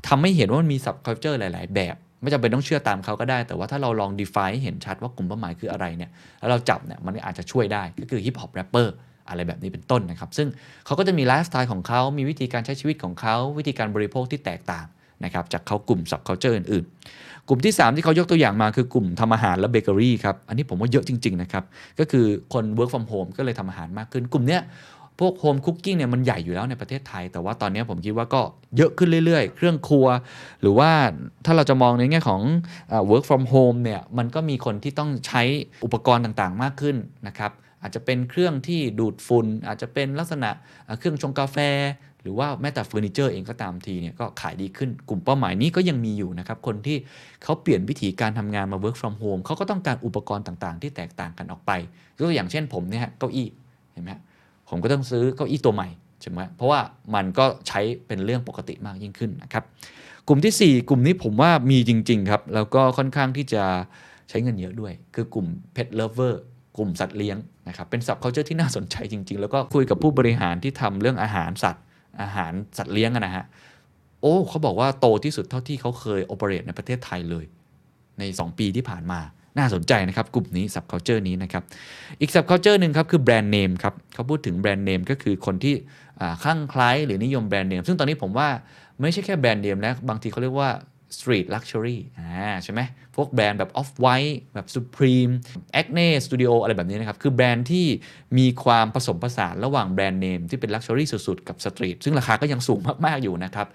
[0.07, 6.09] ทำให้เห็นว่ามันมี sub culture หลาย ๆ แบบ ไม่จำเป็นต้องเชื่อตามเขาก็ได้ แต่ว่าถ้าเราลอง define ให้เห็นชัดว่ากลุ่มเป้าหมายคืออะไรเนี่ย
[6.39, 8.93] แล้วเราจับเนี่ยมันอาจจะช่วยได้ก็คือฮิปฮอปแรปเปอร์
[9.29, 10.47] อะไรแบบนี้เป็นต้นนะครับ ซึ่ง
[10.85, 14.85] เขาก็จะมีไลฟ์สไตล์ของเขามีวิธีการใช้ชีวิตของเขา วิธีการบริโภคที่แตกต่าง
[15.25, 21.63] นะครับจากเขากลุ่ม sub culture อื่นๆ กลุ่มที่ 3 ที่เขายกตัวอย่างมาคือกลุ่มทำอาหารและเบเกอรี่ครับ อันนี้ผมว่าเยอะจริง ๆ นะครับ
[21.99, 24.61] ก็คือคน work from home ก็เลยทำอาหารมากขึ้น กลุ่มเนี้ย
[25.19, 28.41] พวก home cooking เนี่ยมันใหญ่อยู่แล้วในประเทศไทย แต่ว่าตอนนี้ผมคิดว่าก็
[28.77, 30.07] เยอะขึ้นเรื่อยๆ เครื่องครัว
[30.61, 30.89] หรือว่า
[31.45, 32.41] ถ้าเราจะมองในแง่ของ
[32.89, 35.41] เอ่อ work from home เนี่ยมันก็มีคนที่ต้องใช้
[35.83, 36.95] อุปกรณ์ต่างๆ มากขึ้น
[37.27, 40.49] นะครับอาจจะเป็นเครื่องที่ดูดฝุ่นอาจจะเป็นลักษณะ
[40.99, 41.57] เครื่องชงกาแฟ
[42.21, 46.97] หรือว่าแม้แต่เฟอร์นิเจอร์เองก็ตามทีเนี่ยก็ขายดีขึ้นกลุ่มเป้าหมายนี้ก็ยังมีอยู่นะครับ คนที่
[47.43, 51.71] เขาเปลี่ยนวิธีการทำงานมา work from home เขาก็ต้องการอุปกรณ์ต่างๆ ที่แตกต่างกันออกไป
[52.17, 53.47] ยกตัวอย่างเช่นผมเนี่ยเก้าอี้
[53.93, 54.21] เห็นไหมฮะ
[54.69, 55.87] ผมก็ต้องซื้อเก้าอี้ตัวใหม่
[56.21, 56.79] ใช่ไหมเพราะว่า
[57.15, 59.63] มันก็ใช้เป็นเรื่องปกติมากยิ่งขึ้นนะครับ
[60.27, 63.63] กลุ่มทีสี่ 4 กลุ่มนี้ผมว่ามีจริง ๆ ครับ แล้วก็ค่อนข้างที่จะ
[64.29, 66.33] ใช้เงินเยอะด้วย คือกลุ่ม Pet Lover
[66.77, 71.83] กลุ่มสัตว์เลี้ยงนะครับ เป็นสับเขาเจอที่น่าสนใจจริง ๆ แล้วก็คุยกับผู้บริหารที่ทำเรื่องอาหารสัตว์
[72.21, 73.45] อาหารสัตว์เลี้ยงนะฮะ
[74.21, 77.45] โอ้เขาบอกว่าโตที่สุดเท่าที่เขาเคยโอเปเรตในประเทศไทยเลย
[78.19, 79.19] ใน 2 ปีที่ผ่านมา
[79.59, 81.63] น่าสนใจนะครับ กลุ่มนี้ subculture นี้นะครับ
[82.21, 85.73] อีก subculture หนึ่งครับคือแบรนด์เนมครับเขาพูดถึงแบรนด์เนมก็คือคนที่
[86.21, 88.49] อ่าคลั่งไคล้หรือนิยมแบรนด์เนมซึ่งตอนนี้ผมว่า
[89.01, 90.69] ไม่ใช่แค่แบรนด์เนมแล้วบางทีเขาเรียกว่า
[91.17, 92.81] street luxury อ่าใช่ไหม
[93.15, 95.31] พวกแบรนด์แบบ off white แบบ supreme
[95.79, 97.87] acne studio อะไรแบบนี้นะครับ คือแบรนด์ที่
[98.37, 103.67] มีความผสมผสานระหว่างแบรนด์เนมที่เป็น luxury สุดๆ กับ street ซึ่งราคาก็ยังสูงมาก ๆ อยู่นะครับ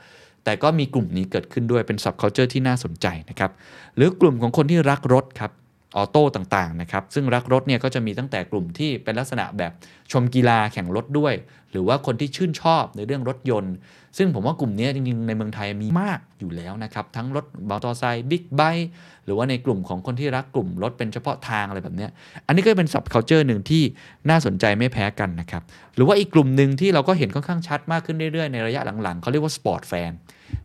[0.44, 3.50] แต่ก็มีกลุ่มนี้เกิดขึ้นด้วยเป็น subculture ที่น่าสนใจนะครับ
[3.96, 5.52] หรือกลุ่มของคนที่รักรถครับ
[5.96, 9.72] auto ต่างๆนะครับซึ่งรักรถเนี่ยก็จะมีตั้งแต่กลุ่มที่เป็นลักษณะแบบ
[10.12, 11.34] ชมกีฬาแข่งรถด้วย
[11.70, 13.74] หรือว่าคนที่ชื่นชอบในเรื่องรถยนต์
[14.18, 18.88] ซึ่งผมว่ากลุ่มนี้จริงๆ ในเมืองไทยมีมากอยู่แล้วนะครับทั้งรถมอเตอร์ไซค์บิ๊กไบค์
[19.24, 22.06] หรือว่าในกลุ่มของคนที่รักกลุ่มรถเป็นเฉพาะทางอะไรแบบนี้
[22.46, 23.82] อันนี้ก็เป็น sub culture หนึ่งที่
[24.28, 25.62] น่าสนใจไม่แพ้กันนะครับ
[25.94, 30.10] หรือว่าอีกกลุ่มหนึ่งที่เราก็เห็นค่อนข้างชัดมากขึ้นเรื่อยๆในระยะหลังๆเขาเรียกว่า sport fan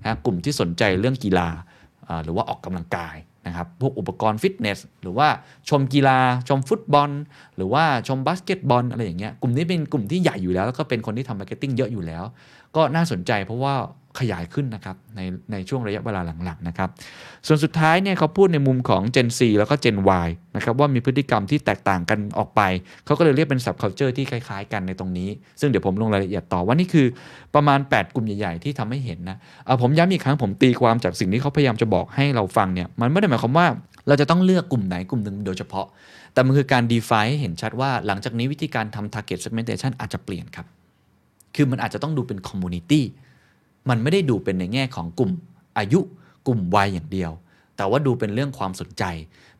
[0.04, 1.50] นะกลุ่มที่สนใจเรื่องกีฬา
[2.24, 3.16] หรือว่าออกกำลังกาย
[3.48, 5.28] นะครับพวกอุปกรณ์ฟิตเนส หรือว่า
[5.70, 7.10] ชมกีฬาชมฟุตบอล
[7.56, 12.24] หรือว่าชมบาสเกตบอลอะไรอย่างเงี้ยกลุ่มนี้เป็นกลุ่มที่ใหญ่อยู่แล้ว แล้วก็เป็นคนที่ทำ marketing เยอะอยู่แล้ว
[12.76, 13.74] ก็น่าสนใจเพราะว่า
[14.20, 16.90] ขยายขึ้นนะครับในในช่วงระยะเวลาหลังๆนะครับ
[17.48, 22.62] ส่วนสุดท้ายเนี่ยเขาพูดในมุมของ Gen Z แล้วก็ Gen Y นะครับว่ามีพฤติกรรมที่แตกต่างกันออกไป
[23.06, 25.30] เขาก็เลยเรียกเป็น subculture ที่คล้ายๆ กันในตรงนี้
[25.60, 27.08] ซึ่งเดี๋ยวผมลงรายละเอียดต่อว่านี่คือ
[27.56, 33.68] ประมาณ 8 กลุ่มใหญ่ๆ ที่ทำให้เห็นนะเอาผมย้ำอีกครั้งผมตีความจากสิ่งที่เขาพยายามจะบอกให้เราฟังเนี่ยมันไม่ได้หมายความว่า
[34.08, 35.88] เราจะต้องเลือกกลุ่มไหนกลุ่มหนึ่งโดยเฉพาะ
[36.34, 40.66] แต่มันคือการ define ให้เห็นชัดว่าหลังจากนี้วิธีการทำ target segmentation อาจจะเปลี่ยนครับ
[41.56, 43.02] คือมันอาจจะต้องดูเป็น community
[43.90, 45.32] มันไม่ได้ดูเป็นในแง่ของกลุ่ม
[45.78, 46.00] อายุ
[46.48, 47.32] กลุ่มวัยอย่างเดียว
[47.78, 49.04] แต่ว่าดูเป็นเรื่องความสนใจ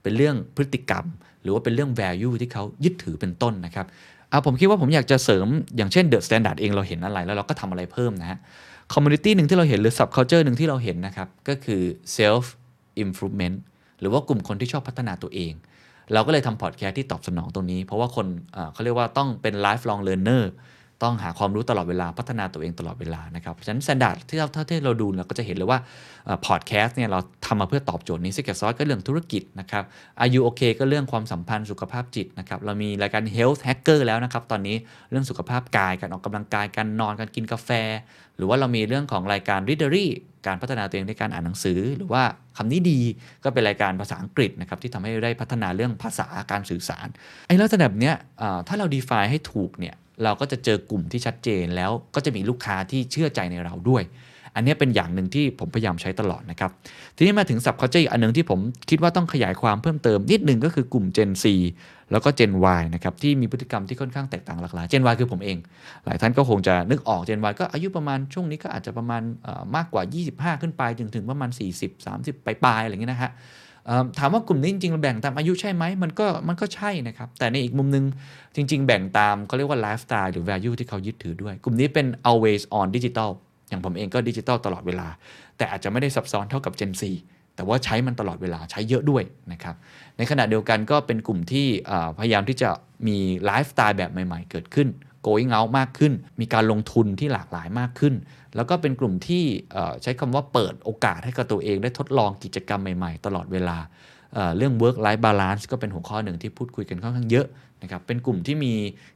[0.02, 1.06] เป็นเรื่องพฤติกรรม
[1.42, 3.86] หรือว่าเป็นเรื่อง value ที่เขายึดถือเป็นต้นนะครับ
[4.30, 8.40] เอาผมคิดว่าผมอยากจะเสริมอย่างเช่น The Standard เองเราเห็นอะไร แล้วเราก็ทำอะไรเพิ่มนะฮะ
[8.94, 11.82] community หนึ่งที่เราเห็นหรือ subculture หนึ่งที่เราเห็นนะครับ ก็คือ
[12.18, 12.46] self
[13.04, 13.58] improvement
[14.00, 15.54] หรือว่ากลุ่มคนที่ชอบพัฒนาตัวเอง
[16.14, 20.44] เราก็เลยทำพอดแคสต์ที่ตอบสนองตรงนี้ เพราะว่าคนเอ่อเขาเรียกว่าต้องเป็น lifelong learner
[21.04, 25.80] ต้องหาความรู้ตลอดเวลาพัฒนาตัวเองตลอดเวลานะครับฉะนั้น standard ที่เราถ้าที่เราดูเราก็จะเห็นเลยว่า
[26.46, 29.84] พอดแคสต์เนี่ยเราทำมาเพื่อตอบโจทย์นี้ Secret Sauce ก็เรื่องธุรกิจนะครับ
[30.22, 34.76] อายุโอเคก็เรื่องความสัมพันธ์สุขภาพจิตนะครับเรามีรายการ Health Hacker แล้วนะครับตอนนี้
[35.12, 37.70] เรื่องสุขภาพกายการออกกำลังกายการนอนการกินกาแฟ
[38.38, 40.08] หรือว่าเรามีเรื่องของรายการ Readery
[40.48, 42.24] การพัฒนาตัวเองในการอ่านหนังสือ หรือว่า
[42.58, 43.00] คำนี้ดี
[43.44, 47.08] ก็เป็นรายการภาษาอังกฤษนะครับที่ทำให้ได้พัฒนาเรื่องภาษาการสื่อสาร
[47.48, 48.16] ไอ้ลักษณะแบบเนี้ย
[48.68, 54.04] ถ้าเรา define ให้ถูกเนี่ย เราก็จะเจอกลุ่มที่ชัดเจนแล้วก็จะมีลูกค้าที่เชื่อใจในเราด้วย
[54.56, 56.72] อันนี้เป็นอย่างหนึ่งที่ผมพยายามใช้ตลอดนะครับ
[57.18, 61.46] ทีนี้มาถึงสับ culture อีกอันหนึ่งที่ผมคิดว่าต้องขยายความเพิ่มเติมนิดหนึ่งก็คือกลุ่ม Gen C
[62.12, 65.58] แล้วก็ Gen Y นะครับที่มีพฤติกรรมที่ค่อนข้างแตกต่างหลากหลาย Gen Y คือผมเอง
[66.06, 69.22] หลายท่านก็คงจะนึกออก Gen Y ก็อายุประมาณช่วงนี้ก็อาจจะประมาณ
[69.76, 73.32] มากกว่า 25 ขึ้นไปจนถึงประมาณ 40 30 ปลายๆอะไรเงี้ยนะฮะ
[74.20, 78.06] ถามว่ากลุ่มนี้จริงๆแบ่งตามอายุใช่ไหมมันก็มันก็ใช่นะครับ แต่ในอีกมุมนึง
[78.56, 83.30] จริง ๆ แบ่งตามเขาเรียกว่าไลฟ์สไตล์หรือ value ที่เขายึดถือด้วย กลุ่มนี้เป็น always on digital
[83.70, 85.08] อย่างผมเองก็ดิจิตอลตลอดเวลา
[85.58, 86.92] แต่อาจจะไม่ได้ซับซ้อนเท่ากับ Gen
[87.24, 89.76] 4แต่ว่าใช้มันตลอดเวลาใช้เยอะด้วยนะครับ
[90.18, 91.68] ในขณะเดียวกันก็เป็นกลุ่มที่
[92.20, 92.70] พยายามที่จะ
[93.08, 94.88] มีไลฟ์สไตล์แบบใหม่ ๆ เกิดขึ้น
[95.28, 98.14] going out มากขึ้น มีการลงทุนที่หลากหลายมากขึ้น
[98.56, 99.44] แล้วก็เป็นกลุ่มที่
[100.04, 103.78] ใช้คำว่าเปิดโอกาสให้กับตัวเองได้ทดลองกิจกรรมใหม่ๆ ตลอดเวลา
[104.58, 107.48] เรื่อง work life balance ก็เป็นหัวข้อหนึ่งที่พูดคุยกันค่อนข้างเยอะ
[107.84, 108.74] นะครับเป็นกลุ่มที่มี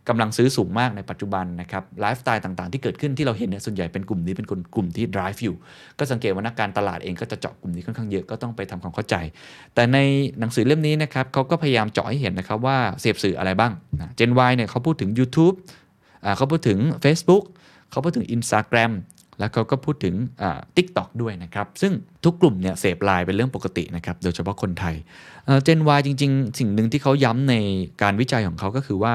[0.09, 5.55] กำลังซื้อสูงมากในปัจจุบันนะครับไลฟ์สไตล์ต่างๆ ที่เกิดขึ้นที่เราเห็นเนี่ยส่วนใหญ่เป็นกลุ่มนี้เป็นกลุ่มที่ drive อยู่
[5.97, 9.15] ก็สังเกตว่านักการตลาดเองก็จะเจาะกลุ่มนี้ค่อนข้างเยอะก็ต้องไปทำความเข้าใจ
[9.75, 9.97] แต่ใน
[10.39, 15.55] หนังสือเล่มนี้นะครับเขาก็พยายามเจาะให้เห็นนะครับว่าเสพสื่ออะไรบ้างนะ Gen Y เนี่ยเขาพูดถึง YouTube
[16.37, 17.43] เขาพูดถึง Facebook
[17.91, 18.91] เขาพูดถึง Instagram
[19.43, 20.15] แล้วเขาก็พูดถึง
[20.75, 24.95] TikTok ด้วยนะครับ ซึ่งทุกกลุ่มเนี่ยเสพไลน์เป็นเรื่องปกตินะครับ โดยเฉพาะคนไทย
[25.63, 27.55] เจน Y จริง ๆ สิ่งหนึ่งที่เขาย้ำใน
[28.01, 29.13] การวิจัยของเขาก็คือว่า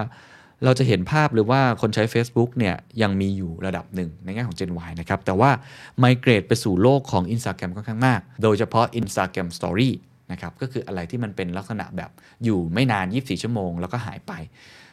[0.64, 5.50] เราจะเห็นภาพหรือว่าคนใช้ Facebook เนี่ยยังมีอยู่ระดับหนึ่งในแง่ของ Gen Y นะครับ แต่ว่า
[5.98, 9.90] ไมเกรดไปสู่โลกของ Instagram ค่อนข้างมาก โดยเฉพาะ Instagram Story
[10.32, 12.10] นะครับก็คืออะไรที่มันเป็นลักษณะแบบ
[12.44, 14.32] อยู่ไม่นาน 24 ชั่วโมง แล้วก็หายไป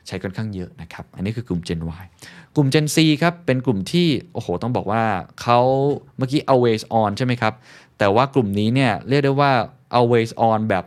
[0.07, 2.05] ใช้ค่อนข้างเยอะนะครับ อันนี้คือกลุ่ม Gen Y
[2.55, 5.03] กลุ่ม Gen C ครับ เป็นกลุ่มที่ โอ้โห ต้องบอกว่า
[5.41, 5.59] เขา
[6.17, 7.53] เมื่อกี้ always on ใช่ไหมครับ
[7.97, 9.51] แต่ว่ากลุ่มนี้เนี่ยเรียกได้ว่า
[9.99, 10.85] always on แบบ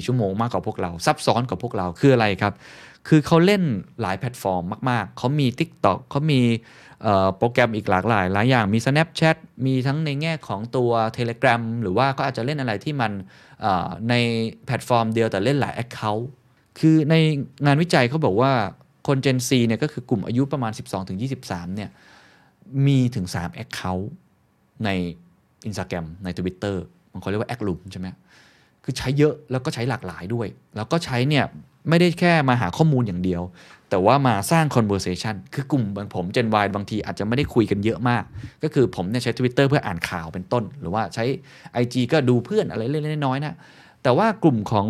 [0.00, 2.52] 24 ชั่วโมงมากกว่าพวกเรา ซับซ้อนกว่าพวกเราคืออะไรครับ
[3.08, 3.62] คือเขาเล่น
[4.00, 6.40] หลายแพลตฟอร์มมาก ๆ เขามี TikTok เขามี
[7.36, 13.12] โปรแกรมอีกหลากหลาย หลายอย่างมี Snapchat มีทั้งในแง่ของตัว Telegram หรือว่าก็อาจจะเล่นอะไรที่มัน
[14.10, 14.14] ใน
[14.66, 16.24] แพลตฟอร์มเดียวแต่เล่นหลาย Account
[16.78, 17.14] คือใน
[17.66, 18.52] งานวิจัยเขาบอกว่า
[19.06, 20.72] คน Gen C เนี่ยก็คือกลุ่มอายุประมาณ
[21.24, 21.90] 12-23เนี่ย
[22.86, 24.06] มีถึง 3 Account
[24.84, 24.90] ใน
[25.68, 26.76] Instagram ใน Twitter
[27.12, 28.08] มันเขาเรียกว่าแอคลุมใช่ไหม
[28.84, 31.44] คือใช้เยอะแล้วก็ใช้หลากหลายด้วย แล้วก็ใช้เนี่ย
[31.88, 33.42] ไม่ได้แค่มาหาข้อมูลอย่างเดียว
[33.90, 38.24] แต่ว่ามาสร้าง conversation คือกลุ่มบางผม Gen Y บางทีอาจจะไม่ได้คุยกันเยอะมาก
[38.62, 41.24] ก็คือผมเนี่ยใช้ Twitter เพื่ออ่านข่าวเป็นต้น หรือว่าใช้
[41.82, 43.54] IG ก็ดูเพื่อนอะไรเล็กๆน้อยๆนะ
[44.04, 44.86] แต่ว่ากลุ่มของ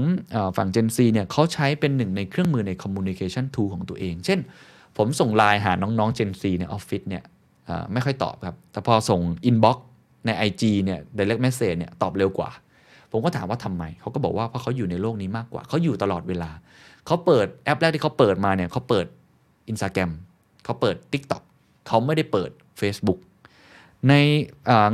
[0.57, 4.38] ฝั่ง Gen Z เนี่ยเขาใช้เป็นหนึ่งในเครื่องมือใน communication tool ของตัวเอง เช่น
[4.96, 7.22] ผมส่งไลน์หาน้องๆ Gen Z ในออฟฟิศเนี่ย
[7.92, 9.79] ไม่ค่อยตอบครับ แต่พอส่ง inbox
[10.27, 12.50] ใน IG เนี่ย direct message เนี่ยตอบเร็วกว่า
[13.11, 16.50] ผมก็ถามว่าทำไม เขาก็บอกว่าเพราะเขาอยู่ในโลกนี้มากกว่า เขาอยู่ตลอดเวลา
[17.07, 19.07] เขาเปิดแอปแรกที่เขาเปิดมาเนี่ยเขาเปิด
[19.70, 20.11] Instagram
[20.64, 21.42] เขาเปิด TikTok
[21.88, 22.50] เขาไม่ได้เปิด
[22.81, 23.18] Facebook
[24.09, 24.14] ใน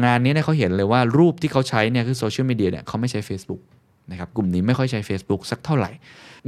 [0.05, 3.61] งานนี้เนี่ยเขาเห็นเลยว่ารูปที่เขาใช้เนี่ยคือโซเชียลมีเดียเนี่ยเขาไม่ใช้ Facebook
[4.11, 5.91] นะครับกลุ่มนี้ไม่ค่อยใช้ Facebook สักเท่าไหร่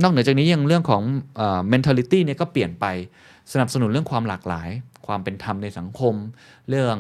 [0.02, 1.02] นอกเหนือจากนี้ยังเรื่องของ
[1.72, 2.86] mentality เนี่ยก็เปลี่ยนไป
[3.52, 4.68] สนับสนุนเรื่องความหลากหลาย
[5.06, 6.14] ความเป็นธรรมในสังคม
[6.68, 6.96] เรื่อง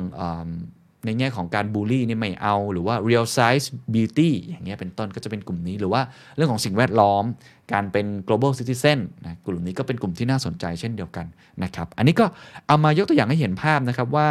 [1.06, 6.02] ในแง่ของการบูลลี่นี่ไม่เอา หรือว่า real size beauty อย่างเงี้ยเป็นต้นก็จะเป็นกลุ่มนี้ หรือว่า
[6.36, 7.24] เรื่องของสิ่งแวดล้อม
[7.72, 11.26] การเป็น global citizen นะกลุ่มนี้ก็เป็นกลุ่มที่น่าสนใจเช่นเดียวกัน
[11.62, 12.26] นะครับ อันนี้ก็
[12.66, 14.28] เอามายกตัวอย่างให้เห็นภาพนะครับว่า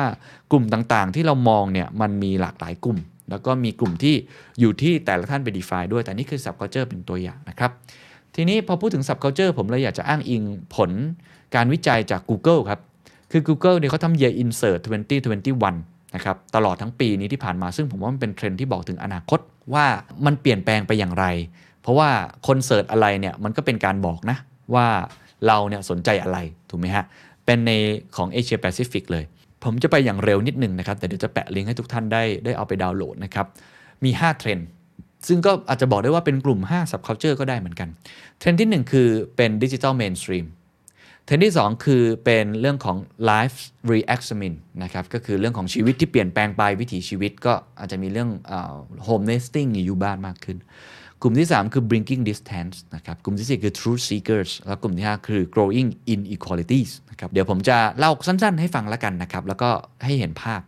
[0.52, 2.98] กลุ่มต่างๆ ที่เรามองเนี่ยมันมีหลากหลายกลุ่ม
[3.30, 4.16] แล้วก็มีกลุ่มที่
[4.60, 7.72] อยู่ที่แต่ละท่านไป define ด้วย แต่นี่คือ subculture เป็นตัวอย่างนะครับ
[8.36, 10.44] ทีนี้พอพูดถึง subculture ผมเลยอยากจะอ้างอิง
[10.76, 10.92] ผล
[11.56, 12.80] การวิจัยจาก Google ครับ
[13.32, 14.80] คือ Google เนี่ยเขาทำ year insert
[15.48, 19.40] 2021 นะครับ ตลอดทั้งปีนี้ที่ผ่านมา ซึ่งผมว่ามันเป็นเทรนที่บอกถึงอนาคต
[19.74, 19.86] ว่า
[20.26, 21.26] มันเปลี่ยนแปลงไปอย่างไร
[21.82, 22.10] เพราะว่า
[22.48, 24.38] คนเสิร์ชอะไรเนี่ยมันก็เป็นการบอกนะ
[24.76, 24.88] ว่า
[25.48, 26.38] เราเนี่ยสนใจอะไร
[26.70, 27.06] ถูกไหมฮะ
[27.46, 27.72] เป็นใน
[28.16, 29.24] ของ Asia Pacific เลย
[29.64, 33.46] ผมจะไปอย่างเร็วนิดหนึ่งนะครับ แต่เดี๋ยวจะแปะลิงก์ให้ทุกท่านได้ได้เอาไปดาวน์โหลดนะครับ
[34.04, 34.68] มี 5 เทรนด์
[35.28, 37.90] ซึ่งก็อาจจะบอกได้ว่าเป็นกลุ่ม 5 subculture ก็ได้เหมือนกัน
[38.40, 40.46] เทรนด์ที่ 1 คือเป็น digital mainstream
[41.26, 42.98] เทรนด์ที่ 2 คือเป็นเรื่องของ
[43.30, 43.58] life
[43.92, 48.30] re-examine นะครับ ก็คือเรื่องของชีวิตที่เปลี่ยนแปลงไปวิถีชีวิตก็อาจจะมีเรื่อง
[49.06, 50.58] home nesting อยู่บ้านมากขึ้น
[51.22, 55.90] กลุ่มที่ 3 คือ bridging distance นะครับ กลุ่มที่ 4 คือ truth seekers แล้วกลุ่มที่ 5 คือ growing
[56.14, 59.70] inequalities นะครับ เดี๋ยวผมจะเล่าสั้น ๆ ให้ฟังแล้วกันนะครับ แล้วก็
[60.06, 60.62] ให้เห็นภาพ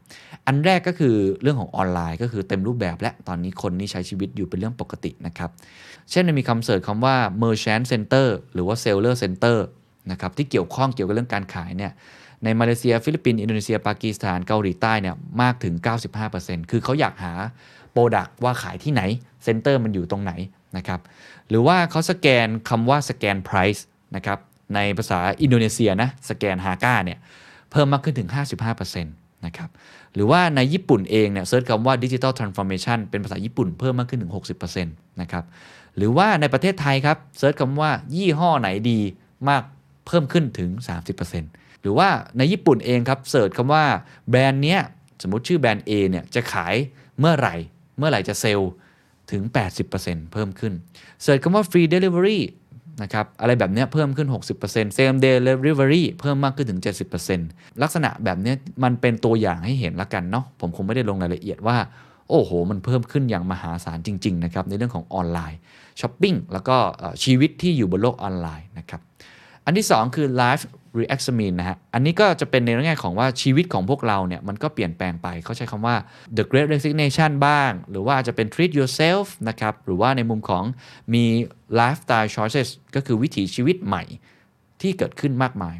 [0.48, 5.50] อันแรกก็คือเรื่องของออนไลน์ก็คือเต็มรูปแบบละ ตอนนี้คนนี่ใช้ชีวิตอยู่เป็นเรื่องปกตินะครับ
[6.12, 9.58] เช่นมีคน search คำว่า merchant center หรือว่า seller center
[10.12, 11.92] นะครับ ที่เกี่ยวข้องเกี่ยวกับเรื่องการขายเนี่ย
[12.44, 15.74] ในมาเลเซีย ฟิลิปปินส์ อินโดนีเซีย ปากีสถาน เกาหลีใต้เนี่ยมากถึง
[16.24, 17.34] 95%คือเขาอยากหา
[17.94, 19.02] product ว่าขายที่ไหน
[19.44, 20.32] center มันอยู่ตรงไหน
[20.78, 21.00] นะครับ
[21.50, 23.82] หรือว่าเขาสแกนคำว่าสแกน price
[24.16, 24.40] นะครับ
[24.76, 27.20] ในภาษาอินโดนีเซียนะ scan harga เนี่ย
[27.72, 28.30] เพิ่มมากขึ้นถึง
[28.68, 29.70] 55%นะครับ
[30.14, 35.44] หรือว่าในญี่ปุ่นเองเนี่ยเซิร์ชคำว่าดิจิ t a ลทรานส์ฟอร์เมชันเป็นภาษาญี่ปุ่นเพิ่มมากขึ้นถึง 60%นะครับ
[35.98, 39.00] หรือว่าในประเทศไทยครับ search คำว่ายี่ห้อไหนดี
[39.50, 39.64] มาก
[40.08, 40.70] เพิ่มขึ้นถึง
[41.28, 43.86] 30%หรือว่าในญี่ปุ่นเองครับ search คำว่า
[44.30, 44.80] แบรนด์เนี้ย
[45.22, 46.76] สมมติชื่อแบรนด์ A เนี่ยจะขาย
[47.20, 47.56] เมื่อไหร่
[47.98, 48.72] เมื่อไหร่จะเซลล์
[49.32, 49.44] ถึง
[49.88, 50.74] 80%เพิ่มขึ้น
[51.22, 52.40] search คำว่า free delivery
[53.04, 54.28] นะครับอะไรแบบนี้เพิ่มขึ้น
[54.62, 56.82] 60% same day delivery เพิ่มมากขึ้นถึง
[57.32, 58.54] 70%ลักษณะแบบนี้
[58.84, 61.78] มันเป็นตัวอย่างให้เห็นละกันเนาะผมคงไม่ได้ลงรายละเอียดว่า
[62.30, 66.76] โอ้โห มันเพิ่มขึ้นอย่างมหาศาลจริง ๆ นะครับ ในเรื่องของ online shopping แล้วก็
[67.24, 69.02] ชีวิตที่อยู่บนโลกออนไลน์นะครับ
[69.66, 70.28] อันที่ 2 คือ
[70.94, 75.96] life reexamine นะฮะ อันนี้ก็จะเป็นในแง่ของว่าชีวิตของพวกเราเนี่ย มันก็เปลี่ยนแปลงไป เขาใช้คำว่า
[76.38, 80.64] the great resignation บ้าง หรือว่าจะเป็น treat yourself นะครับ หรือว่าในมุมของ
[81.14, 81.26] มี
[81.80, 84.04] lifestyle choices ก็คือวิถีชีวิตใหม่
[84.82, 85.76] ที่เกิดขึ้นมากมาย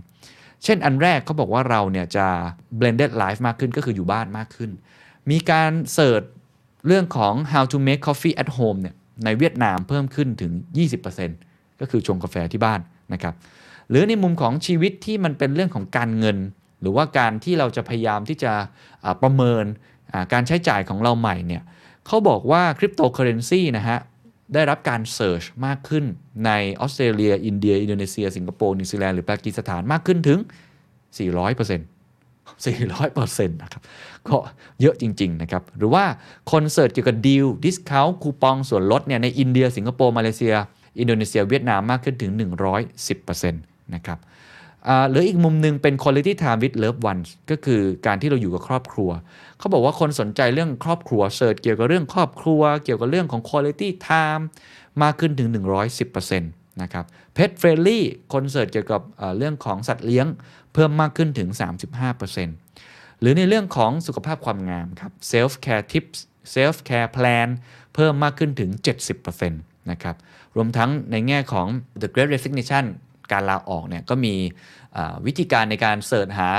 [0.64, 2.28] เช่นอันแรกเขาบอกว่าเราเนี่ยจะ
[2.80, 4.72] blended life มากขึ้นก็คืออยู่บ้านมากขึ้น
[5.32, 6.24] มีการเสิร์ช
[6.88, 10.52] เรื่องของ how to make coffee at home เนี่ยในเวียดนามเพิ่มขึ้นถึง
[11.18, 12.80] 20%ก็คือชงกาแฟที่บ้าน
[13.14, 13.34] นะครับ
[13.90, 16.38] หรือในมุมของชีวิตที่มันเป็นเรื่องของการเงิน
[16.82, 18.54] หรือว่าการที่เราจะพยายามที่จะ
[19.22, 19.66] ประเมิน
[20.34, 21.64] การใช้จ่ายของเราใหม่เนี่ย
[22.08, 24.00] เขาบอกว่าคริปโตเคอเรนซีนะฮะ
[24.54, 26.06] ได้รับการ search มากขึ้น
[26.46, 30.40] ในออสเตรเลีย อินเดีย อินโดนีเซีย สิงคโปร์ นิวซีแลนด์ หรือปากีสถานมากขึ้นถึง
[31.18, 31.80] 400%
[32.66, 33.82] 400%นะครับ
[34.28, 34.38] ก็
[34.82, 36.06] เยอะจริง ๆ นะครับ หรือว่า
[36.52, 40.54] คน search เกี่ยวกับ deal discount คูปองส่วนลดเนี่ยในอินเดีย สิงคโปร์ มาเลเซีย
[41.00, 42.32] อินโดนีเซีย เวียดนามมากขึ้นถึง
[42.98, 44.20] 110% นะครับ
[45.10, 49.10] หรืออีกมุมหนึ่งเป็น quality time with loved ones ก็คือการที่เราอยู่กับครอบครัว
[49.60, 54.44] เขาบอกว่าคนสนใจเรื่องครอบครัวเสิร์ชเกี่ยวกับเรื่องครอบครัว เกี่ยวกับเรื่องของ quality time
[55.04, 55.50] มากขึ้นถึง
[55.96, 57.06] 110%นะครับ
[57.38, 58.00] pet friendly
[58.34, 59.02] คนเสิร์ชเกี่ยวกับ
[59.38, 60.28] เรื่องของสัตว์เลี้ยง
[60.74, 61.50] เพิ่มมากขึ้นถึง
[62.36, 66.20] 35%หรือในเรื่องของสุขภาพความงามครับ self care tips
[66.56, 67.48] self care plan
[67.96, 68.72] เพิ่มมากขึ้นถึง
[69.12, 70.16] 70%นะครับ
[70.56, 71.68] รวมทั้งในแง่ของ
[72.02, 72.86] the great resignation
[73.32, 74.34] การลาออกเนี่ยก็มี
[75.26, 76.50] วิธีการในการ search หา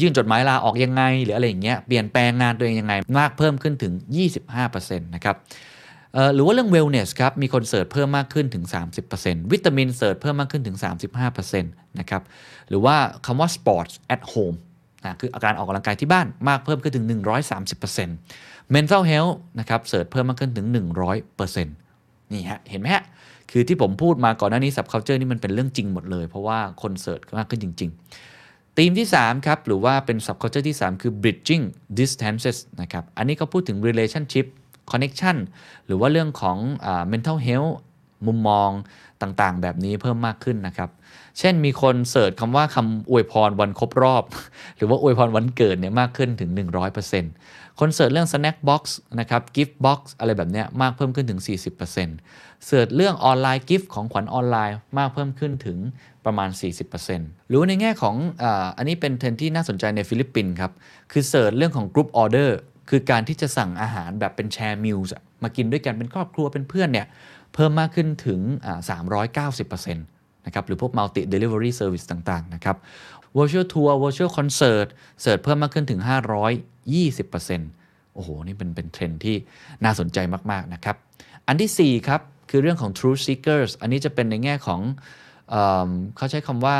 [0.00, 3.92] ยื่นจดหมายลาออกยังไง หรืออะไรอย่างเงี้ยเปลี่ยนแปลงงานตัวเองยังไง มากเพิ่มขึ้นถึง
[4.50, 5.36] 25%นะครับ
[6.34, 8.64] หรือว่าเรื่อง wellness ครับ มีคน search เพิ่มมากขึ้นถึง
[9.08, 10.76] 30%วิตามิน search เพิ่มมากขึ้นถึง
[11.18, 12.22] 35%นะครับ
[12.68, 14.56] หรือว่าคำว่า sports at home
[15.04, 17.06] นะคืออาการออกกำลังกายที่บ้านมากเพิ่มขึ้นถึง
[17.90, 20.66] 130% mental health นะครับเสิร์ชเพิ่มมากขึ้นถึง
[21.14, 23.04] 100%นี่ฮะเห็นไหมฮะ
[23.50, 31.64] คือที่ผมพูดมาก่อนหน้านี้ subculture นี่มันเป็นเรื่องจริงหมดเลย เพราะว่าคนเสิร์ชมากขึ้นจริง ๆ ธีมที่ 3 ครับ หรือว่าเป็น subculture ที่ 3 คือ bridging
[31.98, 34.46] distances นะครับ อันนี้เขาพูดถึง relationship
[34.90, 35.36] connection
[35.86, 37.74] หรือว่าเรื่องของอ mental health
[38.26, 38.70] มุมมอง
[39.22, 40.90] ต่างๆ แบบนี้เพิ่มมากขึ้นนะครับ
[41.38, 44.24] เช่นมีคนเสิร์ชคำว่าคำอวยพรวันครบรอบ
[44.76, 46.50] หรือว่าอวยพรวันเกิดเนี่ยมากขึ้นถึง
[47.14, 48.82] 100%คน search เรื่อง snack box
[49.20, 55.78] นะครับ gift box อะไรแบบนี้มากเพิ่มขึ้นถึง 40% search เรื่อง online gift ของขวัญออนไลน์มากเพิ่มขึ้นถึง
[56.24, 56.50] ประมาณ
[56.98, 58.44] 40%หรือในแง่ของอ
[58.76, 60.72] อันนี้เป็นเทรนด์ที่น่าสนใจในฟิลิปปินส์ครับ
[61.12, 62.58] คือ search เรื่องของ group order
[62.90, 67.06] คือการที่จะสั่งอาหารแบบเป็น share meals มากินด้วยกันเป็นครอบครัวเป็นเพื่อนเนี่ย
[67.56, 68.40] เพิ่มมากขึ้นถึง
[69.18, 72.76] 390%นะครับหรือพวก multi delivery service ต่างๆ นะครับ
[73.38, 74.86] virtual tour virtual concert
[75.22, 76.00] search เพิ่มมากขึ้นถึง
[76.66, 79.36] 520%โอ้โห นี่เป็นเป็นเทรนด์ที่
[79.84, 80.18] น่าสนใจ
[80.50, 80.96] มาก ๆ นะครับ
[81.46, 84.80] อันที่ 4 ครับ คือเรื่องของ truth seekers อันนี้จะเป็นในแง่ของ
[85.50, 85.56] เอ
[86.16, 86.78] เขาใช้คำว่า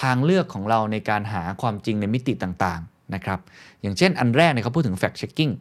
[0.00, 3.38] ทางเลือกของเราในการหาความจริงในมิติต่าง ๆ นะครับ
[3.82, 5.52] อย่างเช่นอันแรกเนี่ยเขาพูดถึง fact checking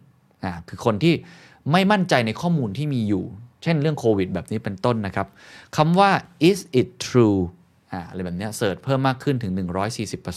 [0.44, 1.14] อ่าคือคนที่
[1.72, 3.26] ไม่มั่นใจในข้อมูลที่มีอยู่
[3.66, 5.28] เช่นเรื่องโควิดแบบนี้เป็นต้นนะครับ
[5.78, 6.10] คำว่า
[6.50, 7.40] is it true
[7.92, 9.54] อ่าอะไรแบบนี้ search เพิ่มมากขึ้นถึง
[10.16, 10.34] 140%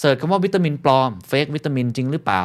[0.00, 2.42] search คำว่าวิตามินปลอม fake วิตามินจริงหรือเปล่า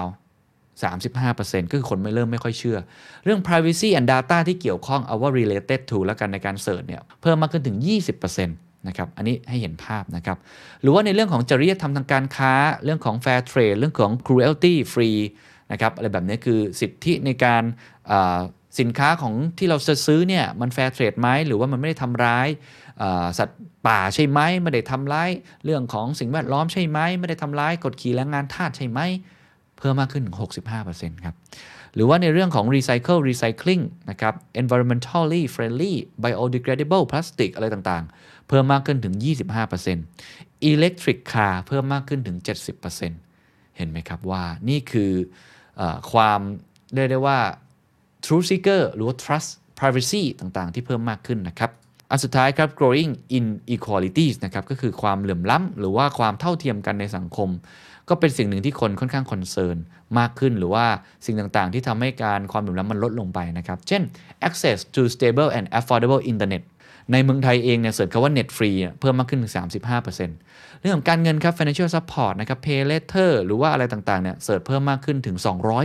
[1.06, 2.78] 35%ก็คือคนไม่เริ่มไม่ค่อยเชื่อ
[3.24, 7.78] เรื่อง privacy and data ที่เกี่ยวข้องเอาว่า related to แล้วกันในการ search เนี่ยเพิ่มมากขึ้นถึง
[8.14, 10.38] 20%นะครับอันนี้ให้เห็นภาพนะครับ
[10.82, 15.20] หรือว่าในเรื่องของจริยธรรมทางการค้า เรื่องของ fair trade เรื่องของ cruelty free
[15.72, 17.64] นะครับอะไรแบบนี้คือสิทธิในการ
[18.80, 22.48] สินค้าของที่เราจะซื้อเนี่ยมัน fair trade ไหมหรือว่ามันไม่ได้ทำร้าย
[23.38, 25.30] สัตว์ป่าใช่ไหมไม่ได้ทำร้าย
[25.66, 29.00] เรื่องของสิ่งแวดล้อมใช่ไหมไม่ได้ทำร้ายกดขี่แรงงานทาสใช่ไหม
[29.78, 30.38] เพิ่มมากขึ้นถึง
[30.80, 31.36] 65%ครับ
[31.94, 39.16] หรือว่าในเรื่องของ recycle recycling นะครับ environmentally friendly biodegradable plastic อะไรต่างๆ เพิ่มมากขึ้นถึง
[39.92, 42.38] 25% electric car เพิ่มมากขึ้นถึง
[43.08, 45.12] 70%เห็นไหมครับว่านี่คือ
[45.80, 46.40] อความ
[46.94, 47.40] เรียกได้ว่า
[48.28, 51.72] truth seeker หรือว่า trust privacy ต่างๆ ที่เพิ่มมากขึ้นนะครับ
[52.12, 57.50] อันสุดท้ายครับ growing inequalities นะครับก็คือความเหลื่อมล้ำหรือว่าความเท่าเทียมกันในสังคม
[58.10, 59.78] ก็เป็นสิ่งหนึ่งที่คนค่อนข้าง concern
[60.20, 60.86] มากขึ้น หรือว่า
[61.26, 64.02] สิ่งต่างๆ ที่ทำให้การความเหลื่อมล้ำมันลดลงไปนะครับ เช่น
[64.48, 66.64] access to stable and affordable internet
[67.12, 75.38] ในเมืองไทยเองเนี่ย search คำว่า net free เพิ่มมากขึ้นถึง 35%เรื่องของการเงินครับ financial support นะครับ pay later หรือว่าอะไรต่างๆเนี่ย search เพิ่มมากขึ้นถึง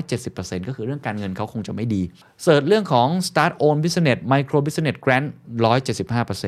[0.09, 2.03] 270%ก็คือเรื่องการเงินเขาคงจะไม่ดี
[2.43, 5.29] เสิร์ชเรื่องของ start own business micro business grant
[5.87, 6.39] 175%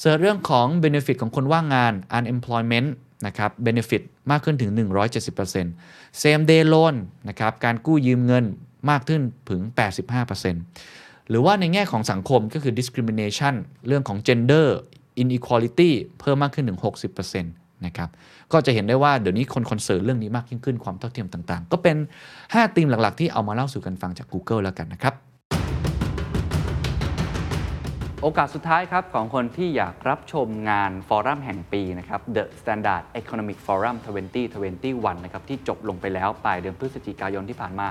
[0.00, 2.88] เสิร์ชเรื่องของ benefit ของคนว่างงาน unemployment
[3.26, 4.70] นะครับ benefit มากขึ้นถึง
[5.46, 6.94] 170% same day loan
[7.28, 8.44] นะครับ การกู้ยืมเงิน
[8.90, 9.60] มากขึ้นถึง
[10.16, 10.52] 85%
[11.30, 13.54] หรือว่าในแง่ของสังคมก็คือ discrimination
[13.86, 14.66] เรื่องของ gender
[15.22, 16.80] inequality เพิ่มมากขึ้นถึง
[17.22, 18.08] 60%นะครับ
[18.52, 21.96] ก็จะเห็นได้ว่าเดี๋ยวนี้คน concern เรื่องนี้มากยิ่งขึ้นความเท่าเทียมต่างๆ ก็เป็น
[22.36, 25.14] 5 ธีมหลักๆ ที่เอามาเล่าสู่กันฟังจาก Google แล้วกันนะครับ
[28.22, 33.96] โอกาสสุดท้ายครับ ของคนที่อยากรับชมงานฟอรัมแห่งปีนะครับ The Standard Economic Forum
[34.40, 37.88] 2021 นะครับที่จบลงไปแล้วปลายเดือนพฤศจิกายนที่ผ่านมา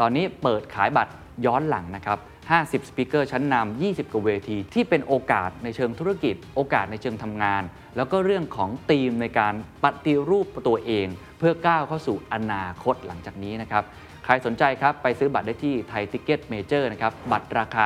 [0.00, 1.12] ตอนนี้เปิดขายบัตร
[1.46, 2.18] ย้อนหลังนะครับ
[2.54, 7.62] 50 speaker ชั้นนำ 20 กว่าเวที ที่เป็นโอกาสในเชิงธุรกิจ โอกาสในเชิงทำงาน
[7.96, 9.54] แล้วก็เรื่องของธีมในการ
[9.84, 11.06] ปฏิรูปตัวเอง
[11.38, 13.84] เพื่อก้าวเข้าสู่อนาคตหลังจากนี้นะครับ
[14.24, 17.84] ใครสนใจครับ ไปซื้อบัตรได้ที่ Thai Ticket Major นะครับ บัตรราคา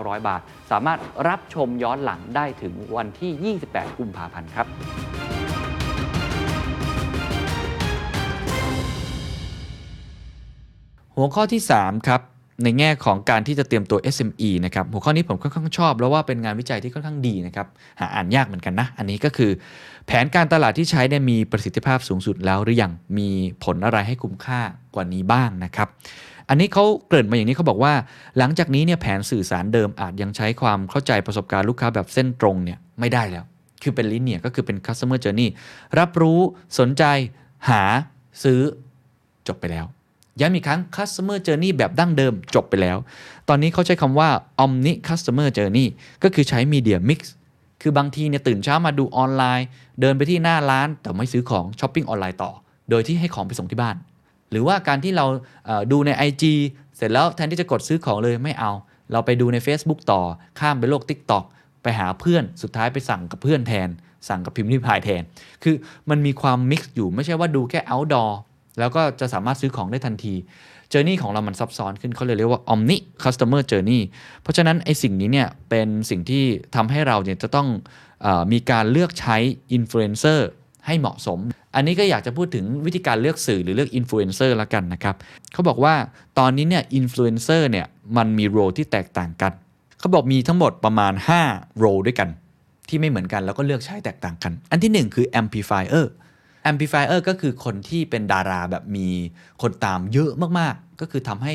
[0.00, 4.66] 3,900 บาท สามารถรับชมย้อนหลังได้ถึงวันที่ 28 กุมภาพันธ์ครับ
[11.16, 17.66] หัวข้อที่ 3 ครับ ในแง่ของการที่จะเตรียมตัว SME นะครับหัวข้อนี้ผมค่อนข้างชอบ แล้วว่าเป็นงานวิจัยที่ค่อนข้างดีนะครับ
[18.00, 19.50] หาอ่านยากเหมือนกันนะ อันนี้ก็คือ
[20.06, 23.28] แผนการตลาดที่ใช้เนี่ยมีประสิทธิภาพสูงสุดแล้วหรือยังมี
[23.64, 24.60] ผลอะไรให้คุ้มค่า
[24.94, 25.88] กว่านี้บ้างนะครับ
[26.48, 27.94] อันนี้เขาเกริ่นมาอย่างนี้เขาบอกว่า
[28.38, 33.44] หลังจากนี้เนี่ยแผนสื่อสารเดิมอาจยังใช้ความเข้าใจประสบการณ์ลูกค้าแบบเส้นตรงเนี่ยไม่ได้แล้ว
[33.82, 35.48] คือเป็นลิเนียก็คือเป็น customer journey
[35.98, 36.40] รับรู้
[36.78, 37.04] สนใจ
[37.68, 37.82] หา
[38.42, 38.60] ซื้อ
[39.48, 39.86] จบไปแล้ว
[40.40, 42.96] ย้ำอีกครั้ง customer journey แบบดั้งเดิมจบไปแล้ว
[43.48, 44.28] ตอนนี้เขาใช้คำว่า
[44.64, 45.86] omni customer journey
[46.22, 47.20] ก็คือใช้ media mix
[47.82, 49.66] คือบางทีเนี่ยตื่นเช้ามาดูออนไลน์
[50.00, 52.52] เดินไปที่หน้าร้าน แต่ไม่ซื้อของช้อปปิ้งออนไลน์ต่อ
[52.90, 53.96] โดยที่ให้ของไปส่งที่บ้าน
[54.50, 55.26] หรือว่าการที่เรา
[55.92, 56.44] ดูใน IG
[56.96, 58.72] เสร็จแล้วแทนที่จะกดซื้อของเลยไม่เอา
[59.12, 60.20] เราไปดูใน Facebook ต่อ
[60.58, 61.44] ข้ามไปโลก TikTok
[61.82, 63.88] ไปหาเพื่อนสุดท้ายไปสั่งกับเพื่อนแทน
[64.28, 65.22] สั่งกับพิมรี่พายแทน
[65.62, 65.74] คือ
[66.10, 68.30] มันมีความ mix อยู่ไม่ใช่ว่าดูแค่ outdoor
[68.78, 70.34] แล้วก็จะสามารถซื้อของได้ทันที
[70.90, 74.00] journey ของเรามันซับซ้อนขึ้นเขาเลยเรียกว่า Omni Customer Journey
[74.42, 77.68] เพราะฉะนั้นไอ้สิ่งนี้เนี่ยเป็นสิ่งที่ทำให้เราเนี่ยจะต้อง
[78.24, 79.36] ออมีการเลือกใช้
[79.72, 80.48] อินฟลูเอนเซอร์
[80.86, 81.38] ให้เหมาะสม
[81.74, 85.14] อันนี้ก็อยากจะพูดถึงวิธีการเลือกสื่อหรือเลือกอินฟลูเอนเซอร์ละกันนะครับ
[85.52, 85.94] เขาบอกว่า
[86.38, 89.52] ตอนนี้เนี่ยอินฟลูเอนเซอร์เนี่ยมันมี role ที่แตกต่างกัน
[89.98, 91.12] เขาบอกมีทั้งหมดประมาณ
[91.46, 92.28] 5 role ด้วยกัน
[92.88, 96.06] ที่ไม่เหมือนกันแล้วก็เลือกใช้แตกต่างกัน อันที่ 1 คือ amplifier
[96.70, 99.08] amplifier ก็คือคนที่เป็นดาราแบบมี
[99.62, 101.54] คนตามเยอะมากๆ ก็คือทำให้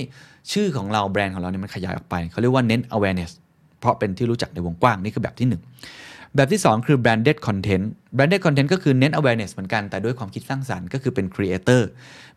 [0.51, 3.31] ชื่อของเราแบรนด์ของเราเนี่ยมันขยายออกไป เขาเรียกว่าเน้น awareness
[3.79, 7.85] เพราะเป็นที่รู้จักในวงกว้างนี่คือแบบที่ 1 แบบที่ 2 คือ branded content
[8.17, 11.81] branded content ก็คือเน้น awareness เหมือนกันแต่ด้วยความคิดสร้างสารรค์ก็คือเป็น creator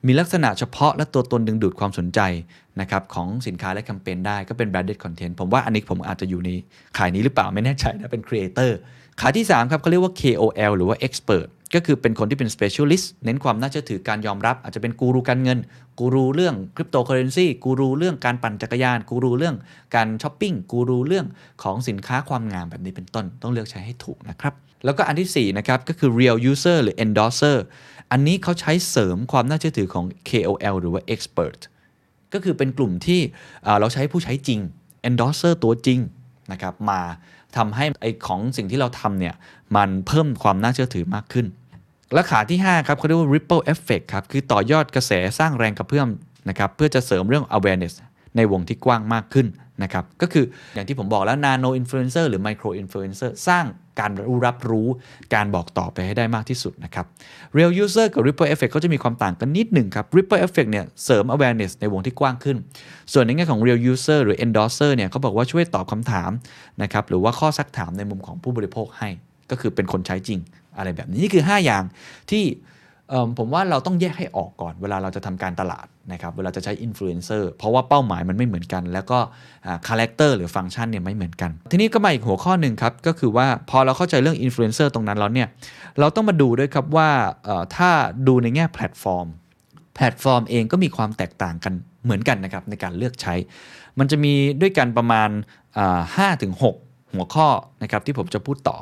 [0.07, 2.21] มีลักษณะเฉพาะและตัวตนดึงดูดความสนใจ
[2.81, 6.51] นะครับของสินค้าและแคมเปญได้ก็เป็น branded content ผมว่าอันนี้ผมอาจจะอยู่ใน
[6.99, 8.71] ขายนี้หรือเปล่าไม่แน่ใจนะเป็น creator
[9.20, 15.59] ขาที่ 3 ครับเขาเรียกว่า KOL หรือว่า expert ก็คือเป็นคนที่เป็น specialist เน้นความน่าเชื่อถือการยอมรับ อาจจะเป็นกูรูการเงิน
[15.98, 19.57] กูรูเรื่องคริปโตเคอเรนซีกูรูเรื่องการปั่นจักรยาน กูรูเรื่อง
[19.94, 21.27] การช้อปปิ้ง กูรูเรื่อง
[21.62, 27.57] ของสินค้าความงามแบบนี้เป็นต้น ต้องเลือกใช้ให้ถูกนะครับ แล้วก็อันที่4นะครับ ก็คือ real user หรือ endorser
[28.12, 31.61] อันนี้เขาใช้เสริมความน่าเชื่อถือของ KOL หรือว่า expert
[32.33, 33.20] ก็คือเป็นกลุ่มที่
[33.64, 34.61] เอ่อเราใช้ผู้ใช้จริง
[35.09, 36.01] endorser ตัวจริง
[36.53, 37.01] นะครับมา
[37.57, 39.35] ทำให้ไอของสิ่งที่เราทำเนี่ย
[39.77, 41.47] มันเพิ่มความน่าเชื่อถือมากขึ้น
[42.15, 46.09] และขาที่ 5 ครับเขาเรียกว่า ripple effect ครับ คือต่อยอดกระแสสร้างแรงกระเพื่อม
[46.49, 47.95] นะครับเพื่อจะเสริมเรื่อง awareness
[48.37, 49.47] ในวงที่กว้างมากขึ้น
[49.83, 53.65] นะครับก็คืออย่างที่ผมบอกแล้ว nano influencer หรือ micro influencer สร้าง
[54.01, 54.89] การรู้รับรู้
[55.35, 57.07] การบอกต่อไปให้ได้มากที่สุดนะครับ
[57.57, 62.57] Real User กับ Ripple Effect เขาจะมีความต่างกันนิดหนึ่งครับ Ripple Effect เนี่ยเสริม awareness ในวงที่กว้างขึ้น
[63.13, 66.31] ส่วนในแง่ของ Real User หรือ Endorser เนี่ยเขาบอกว่าช่วยตอบคำถาม
[66.83, 69.09] นะครับหรือว่าข้อซักถามในมุมของผู้บริโภคให้
[69.51, 70.40] ก็คือเป็นคนใช้จริง
[70.77, 71.83] อะไรแบบนี้นี่คือ 5 อย่าง
[72.31, 72.45] ที่
[73.38, 79.19] ผมว่าเราต้องแยกให้ออกก่อนเวลาเราจะทำการตลาดนะครับเวลาจะใช้อินฟลูเอนเซอร์เพราะว่าเป้าหมายมันไม่เหมือนกัน แล้วก็
[79.88, 85.48] คาแรคเตอร์หรือฟังก์ชันเนี่ยไม่เหมือนกัน ทีนี้ก็มาอีกหัวข้อหนึ่งครับ ก็คือว่าพอเราเข้าใจเรื่องอินฟลูเอนเซอร์ตรงนั้นแล้วเนี่ย
[86.00, 87.11] เราต้องมาดูด้วยครับว่า
[87.77, 87.90] ถ้า
[88.29, 89.27] ดูในแง่แพลตฟอร์ม
[89.94, 91.75] แพลตฟอร์มเองก็มีความแตกต่างกัน
[92.05, 93.35] เหมือนกันนะครับในการเลือกใช้
[93.98, 95.31] มันจะมีด้วยกันประมาณ
[96.17, 96.77] ห้าถึงหก
[97.15, 97.48] หัวข้อ
[97.83, 98.77] นะครับที่ผมจะพูดต่อ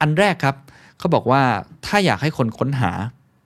[0.00, 0.56] อันแรกครับ
[0.98, 1.42] เขาบอกว่า
[1.86, 2.92] ถ้าอยากให้คนค้นหา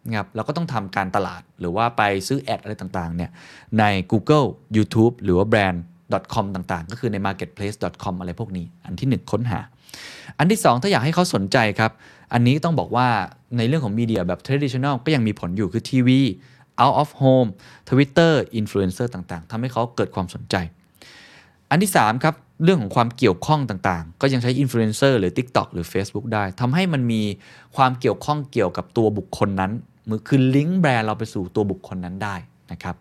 [0.08, 3.30] นะครับเราก็ต้องทำการตลาดหรือว่าไปซื้อ ad อะไรต่างๆเนี่ย
[3.78, 4.46] ใน Google
[4.76, 5.84] YouTube หรือว่าแบรนด์
[6.34, 9.60] .com ต่างๆ ก็คือใน marketplace.com อะไรพวกนี้ อันที่ 1 ค้นหา
[10.38, 11.92] อันที่ 2 ถ้าอยากให้เขาสนใจครับ
[12.32, 13.08] อันนี้ต้องบอกว่า
[13.56, 16.20] ในเรื่องของ media แบบ traditional ก็ยังมีผลอยู่คือทีวี
[16.82, 17.48] out of home
[17.88, 20.56] Twitter influencer ต่างๆทำให้เขาเกิดความสนใจ
[21.70, 22.34] อันที่ 3 ครับ
[22.64, 27.22] เรื่องของความเกี่ยวข้องต่างๆ ก็ยังใช้อินฟลูเอนเซอร์หรือ TikTok หรือ Facebook ได้ทำให้มันมี
[27.76, 29.72] ความเกี่ยวข้องเกี่ยวกับตัวบุคคลนั้น
[30.08, 32.34] มือคือลิงก์แบรนด์เราไปสู่ตัวบุคคลนั้นได้
[32.72, 32.96] นะครับ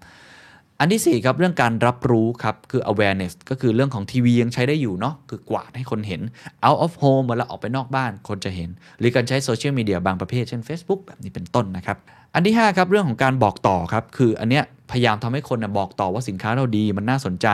[0.79, 6.21] อันที่ 4 ครับ เรื่องการรับรู้ครับ คือ awareness ก็คือเรื่องของทีวียังใช้ได้อยู่เนาะคือกวาดให้คนเห็น
[6.65, 11.97] out of home เวลาออกไปนอกบ้านคนจะเห็น หรือการใช้โซเชียลมีเดียบางประเภท เช่น Facebook แบบนี้เป็นต้นนะครับ
[12.33, 17.47] อันที่ 5 ครับ เรื่องของการบอกต่อครับ คืออันเนี้ยพยายามทำให้คนนะบอกต่อว่าสินค้าเราดีมันน่าสนใจ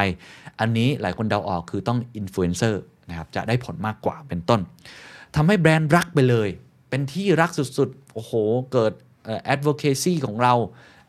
[0.59, 4.59] อันนี้หลายคนเดาออกคือต้องอินฟลูเอนเซอร์นะครับจะได้ผลมากกว่าเป็นต้น
[5.35, 6.49] ทำให้แบรนด์รักไปเลย
[6.89, 8.31] เป็นที่รักสุดๆโอ้โห
[8.73, 8.93] เกิด
[9.53, 10.53] advocacy ของเรา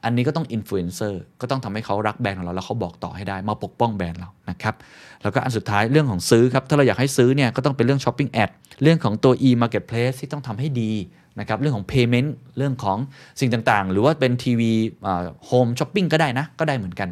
[0.04, 4.74] อันนี้ก็ต้องอินฟลูเอนเซอร์ก็ต้องทำให้เขารักแบรนด์ของเรา แล้วเขาบอกต่อให้ได้ มาปกป้องแบรนด์เรานะครับ
[5.22, 8.50] แล้วก็อันสุดท้ายเรื่องของซื้อครับ ถ้าเราอยากให้ซื้อเนี่ยก็ต้องเป็นเรื่อง shopping ad
[8.82, 10.92] เรื่องของตัว e marketplace ที่ต้องทำให้ดี
[11.40, 12.98] นะครับเรื่องของ payment เรื่องของ
[13.40, 17.08] สิ่งต่างๆ หรือว่าเป็น TV home shopping ก็ได้นะ ก็ได้เหมือนกัน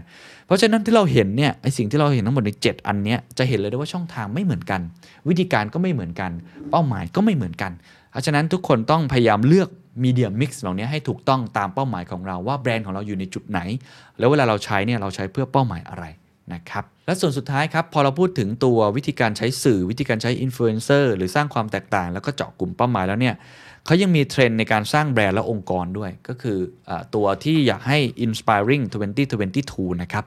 [0.46, 4.80] เพราะฉะนั้นที่เราเห็นเนี่ยไอสิ่งที่เราเห็นทั้งหมดใน 7 อันเนี้ยจะเห็นเลยได้ว่าช่องทางไม่เหมือนกัน
[5.28, 6.30] วิธีการก็ไม่เหมือนกัน
[6.70, 7.72] เป้าหมายก็ไม่เหมือนกัน
[8.10, 9.68] เพราะฉะนั้นทุกคนต้องพยายามเลือก
[10.02, 13.60] media mix เหล่านี้ให้ถูกต้องตามเป้าหมายของเราว่าแบรนด์ของเราอยู่ในจุดไหน
[14.18, 16.04] แล้วเวลาเราใช้เนี่ยเราใช้เพื่อเป้าหมายอะไร
[16.54, 23.34] นะครับและส่วนสุดท้ายครับพอเราพูดถึงตัววิธีการใช้สื่อวิธีการใช้อินฟลูเอนเซอร์หรือสร้างความแตกต่าง แล้วก็เจาะกลุ่มเป้าหมายแล้วเนี่ย
[23.86, 28.82] เขายังมีเทรนด์ในการสร้างแบรนด์และองค์กรด้วย ก็คืออตัวที่อยากให้ inspiring
[29.42, 30.24] 2022 นะครับ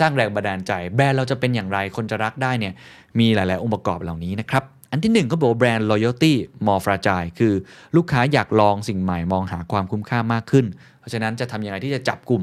[0.00, 2.74] สร้างแรงบันดาลใจแบรนด์เราจะเป็นอย่างไรคนจะรักได้เนี่ย
[3.18, 6.32] มีหลาย ๆ องค์ประกอบเหล่านี้นะครับ อันที่หนึ่งก็บอกแบรนด์ loyalty
[6.66, 7.54] more fragile คือ
[7.96, 10.66] ลูกค้าอยากลองสิ่งใหม่มองหาความคุ้มค่ามากขึ้น
[11.00, 12.42] เพราะฉะนั้นจะทำยังไงที่จะจับกลุ่ม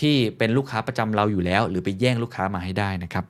[0.00, 3.24] ที่เป็นลูกค้าประจำเราอยู่แล้ว หรือไปแย่งลูกค้ามาให้ได้นะครับ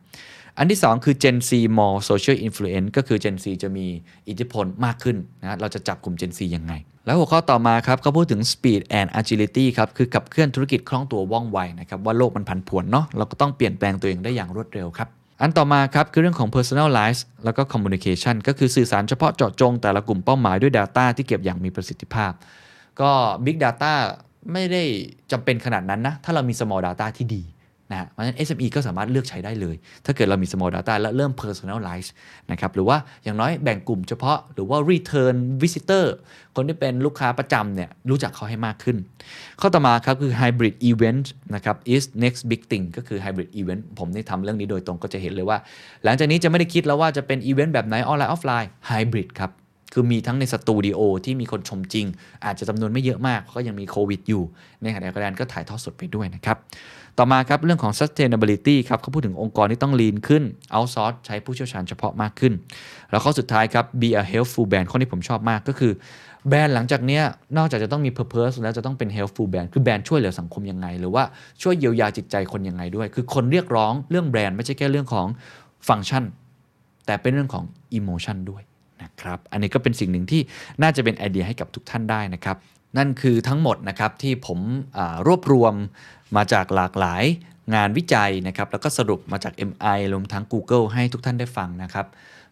[0.58, 3.86] อันที่ 2 คือ Gen Z more social influence ก็คือ Gen Z จะมี
[4.28, 6.72] อิทธิพลมากขึ้นนะเราจะจับกลุ่ม Gen Z ยังไง
[7.06, 15.08] แล้วหัวข้อต่อมาครับเขาพูดถึง speed and agility ครับคือขับเคลื่อนธุรกิจคล่องตัวว่องไวนะครับว่าโลกมันผันผวนเนาะเราก็ต้องเปลี่ยนแปลงตัวเองได้อย่างรวดเร็วครับ
[15.42, 22.32] อันต่อมาครับคือเรื่องของ personalize แล้วก็ communication ก็คือสื่อสารเฉพาะเจาะจงแต่ละกลุ่มเป้าหมายด้วย Data ที่เก็บอย่างมีประสิทธิภาพ
[23.00, 23.10] ก็
[23.44, 23.92] Big Data
[24.52, 24.82] ไม่ได้
[25.32, 27.42] จำเป็นขนาดนั้นนะ ถ้าเรามี small data ที่ดี
[27.90, 32.08] นะฮะเพราะฉะนั้น SME ก็สามารถเลือกใช้ได้เลย ถ้าเกิดเรามี small data แล้วเริ่ม personalize
[32.50, 36.04] นะครับหรือว่าอย่างน้อยแบ่งกลุ่มเฉพาะหรือว่า return visitor
[36.56, 38.96] คนที่เป็นลูกค้าประจำเนี่ยรู้จักเขาให้มากขึ้น
[39.60, 45.58] ข้อต่อมาครับคือ hybrid event นะครับ is next big thing ก็คือ hybrid event ผมได้ทำเรื่องนี้โดยตรงก็จะเห็นเลยว่า
[46.04, 49.50] หลังจากนี้จะไม่ได้คิดแล้วว่าจะเป็นอีเวนต์แบบไหนออนไลน์ออฟไลน์ hybrid ครับ
[49.92, 52.06] คือมีทั้งในสตูดิโอที่มีคนชมจริง
[52.44, 54.42] อาจจะจำนวนไม่เยอะมากเพราะก็ยังมีโควิดอยู่
[54.82, 56.56] ในขณะเดียวกันก็ถ่ายทอดสดไปด้วยนะครับ
[57.18, 60.42] ต่อมาครับ เรื่องของ sustainability ครับเขาพูดถึงองค์กรที่ต้อง lean ขึ้น
[60.74, 62.52] outsource ใช้ผู้เชี่ยวชาญเฉพาะมากขึ้น
[63.10, 65.92] แล้วข้อสุดท้ายครับ be a helpful brand ข้อที่ผมชอบมากก็คือ
[66.48, 67.20] แบรนด์หลังจากนี้
[67.56, 71.24] นอกจากจะต้องมี purpose แล้วจะต้องเป็น helpful brand คือแบรนด์ช่วยเหลือสังคมยังไง หรือว่า
[71.62, 75.26] ช่วยเยียวยาจิตใจคนยังไงด้วย คือคนเรียกร้องเรื่องแบรนด์ไม่ใช่แค่เรื่องของ
[75.88, 76.24] ฟังก์ชัน
[77.06, 77.64] แต่เป็นเรื่องของ
[77.98, 78.62] emotion ด้วย
[79.02, 80.40] นะครับ อันนี้ก็เป็นสิ่งหนึ่งที่
[80.82, 82.56] น่าจะเป็นไอเดียให้กับทุกท่านได้นะครับ
[82.96, 84.58] นั่นคือทั้งหมดนะครับที่ผม
[85.26, 85.74] รวบรวม
[86.36, 87.24] มาจากหลากหลาย
[87.74, 92.06] งานวิจัยนะครับ แล้วก็สรุปมาจาก MI รวมทั้ง Google ให้ทุกท่านได้ฟังนะครับ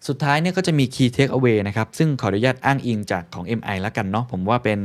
[0.09, 4.79] สุดท้ายเนี่ยก็จะมี Key Takeaway นะครับ ซึ่งขออนุญาตอ้างอิงจากของ MI แล้วกันเนาะ ผมว่าเป็น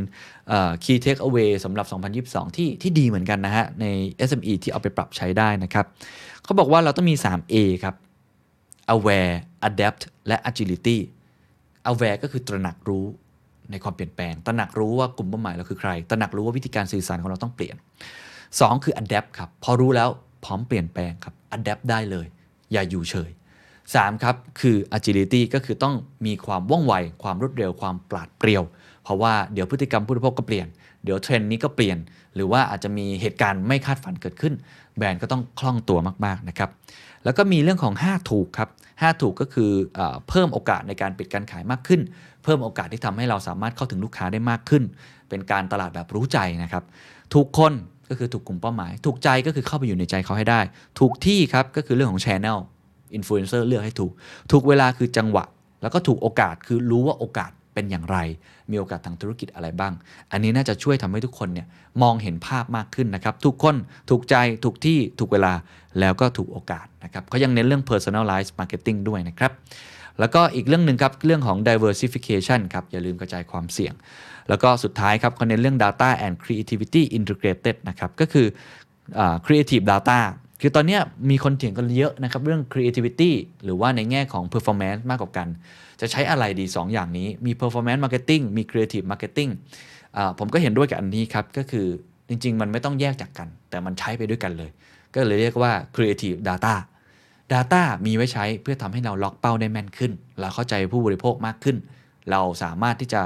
[0.84, 1.86] Key Takeaway สำหรับ
[2.50, 3.86] 2022 ที่ที่ดีเหมือนกันนะฮะ ใน
[4.30, 5.86] SME ที่เอาไปปรับใช้ได้นะครับ
[6.44, 7.96] เขาบอกว่าเราต้องมี 3A ครับ
[8.96, 9.34] aware
[9.68, 10.98] adapt และ agility
[11.92, 13.06] aware ก็คือตระหนักรู้
[13.72, 17.76] ในความเปลี่ยนแปลง ตระหนักรู้ว่ากลุ่มเป้าหมายเราคือใคร ตระหนักรู้ว่าวิธีการสื่อสารของเราต้องเปลี่ยน
[18.30, 20.10] 2 คือ adapt ครับ พอรู้แล้ว
[20.46, 22.28] พร้อมเปลี่ยนแปลงครับ adapt ได้เลย
[22.72, 23.32] อย่าอยู่เฉย
[23.78, 28.64] 3 ครับ คือ agility ก็คือต้องมีความว่องไว ความรวดเร็ว ความปราดเปรียว
[29.04, 30.68] เพราะว่าเดี๋ยวพฤติกรรมผู้บริโภคก็เปลี่ยน
[31.04, 31.98] เดี๋ยวเทรนด์นี้ก็เปลี่ยน
[32.36, 34.54] หรือว่าอาจจะมีเหตุการณ์ไม่คาดฝันเกิดขึ้น
[34.98, 36.70] แบรนด์ก็ต้องคล่องตัวมากๆนะครับ
[37.24, 40.00] แล้วก็มีเรื่องของ 5 ถูกครับ 5 ถูกก็คือเอ
[40.30, 42.02] เพิ่มโอกาสในการปิดการขายมากขึ้น
[42.44, 44.84] เพิ่มโอกาสที่ทำให้เราสามารถเข้าถึงลูกค้าได้มากขึ้น
[45.30, 46.84] เป็นการตลาดแบบรู้ใจนะครับ
[47.34, 47.74] ถูกคน
[48.10, 50.60] ก็คือถูกกลุ่มเป้าหมาย ถูกใจก็คือเข้าไปอยู่ในใจเขาให้ได้
[51.00, 52.58] ถูกที่ครับก็คือเรื่องของ Channel
[53.14, 54.12] อินฟลูเอนเซอร์เลือกให้ถูก
[54.52, 55.46] ถูกเวลาคือจังหวะ
[55.82, 58.18] แล้วก็ถูกโอกาสคือรู้ว่าโอกาส เป็นอย่างไร
[58.72, 59.94] มีโอกาสทางธุรกิจอะไรบ้าง
[60.32, 61.68] อันนี้น่าจะช่วยทำให้ทุกคนเนี่ย
[62.02, 63.76] มองเห็นภาพมากขึ้นนะครับ ทุกคน
[64.10, 65.54] ถูกใจถูกที่ถูกเวลา
[66.00, 69.52] แล้วก็ถูกโอกาสนะครับเขายังเน้นเรื่อง personalized marketing ด้วยนะครับ
[70.20, 73.94] แล้วก็อีกเรื่องหนึ่งครับเรื่องของ diversification ครับอย่าลืมกระจายความเสี่ยง
[74.50, 78.48] แล้วก็สุดท้ายครับเขาเน้นเรื่อง data and creativity integrated นะครับก็คือ
[79.20, 80.20] อ creative data
[80.62, 81.00] คือตอนนี้
[81.30, 83.32] มีคนเถียงกันเยอะนะครับ เรื่อง creativity
[83.64, 85.48] หรือว่าในแง่ของ performance มากกว่ากัน
[86.04, 89.52] จะใช้อะไรดี 2 อย่างนี้มี performance marketing มี creative marketing
[90.40, 91.88] ผมก็เห็นด้วยกับอันนี้ครับ ก็คือ
[92.30, 94.70] จริง ๆ มันไม่ต้องแยกจากกัน แต่มันใช้ไปด้วยกันเลย
[95.14, 96.76] ก็เลยเรียกว่า creative data
[97.54, 101.78] Data มีไว้ใช้เพื่อทำให้เราล็อกเป้าได้แม่นขึ้น เราเข้าใจผู้บริโภคมากขึ้น
[102.32, 103.22] เราสามารถที่จะ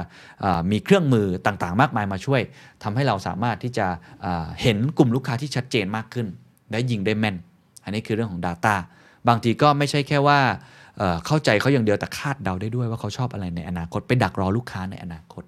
[0.70, 2.40] มีเครื่องมือต่างๆ มากมายมาช่วย
[2.82, 3.86] ทำให้เราสามารถที่จะ
[4.20, 6.26] เอ่อเห็นกลุ่มลูกค้าที่ชัดเจนมากขึ้น
[6.70, 7.36] และยิงได้แม่น
[7.84, 8.74] อันนี้คือเรื่องของ Data
[9.28, 10.40] บางทีก็ไม่ใช่แค่ว่า
[11.26, 15.44] เข้าใจเขาอย่างเดียวแต่คาดเดาได้ด้วยว่าเขาชอบอะไรในอนาคต ไปดักรอลูกค้าในอนาคต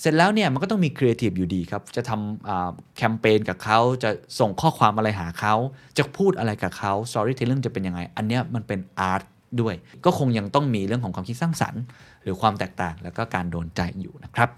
[0.00, 4.10] เสร็จแล้วเนี่ยมันก็ต้องมีครีเอทีฟอยู่ดีครับ จะทำแคมเปญกับเขาจะ
[4.40, 5.54] ส่งข้อความอะไรหาเขา
[5.98, 9.22] จะพูดอะไรกับเขาส t อรี่เทลเล g จะเป็นยังไง อันเนี้ยมันเป็น art
[9.60, 9.74] ด้วย
[10.04, 11.82] ก็คงยังต้องมีเรื่องของความคิดสร้างสรรค์
[12.22, 14.48] หรือความแตกต่างแล้วก็การโดนใจอยู่นะครับ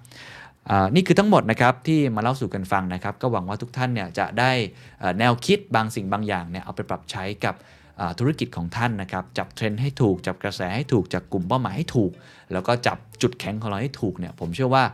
[0.94, 4.50] นี่คือทั้งหมดนะครับที่มาเล่าสู่กันฟังนะครับ ก็หวังว่าทุกท่านเนี่ยจะได้
[5.18, 7.54] แนวคิดบางสิ่งบางอย่างเนี่ยเอาไปปรับใช้กับ
[8.18, 12.10] ธุรกิจของท่านนะครับ จับเทรนด์ให้ถูก จับกระแสให้ถูก จับกลุ่มเป้าหมายให้ถูก
[12.52, 14.84] แล้วก็จับจุดแข็งของเราให้ถูกเนี่ย ผมเชื่อว่า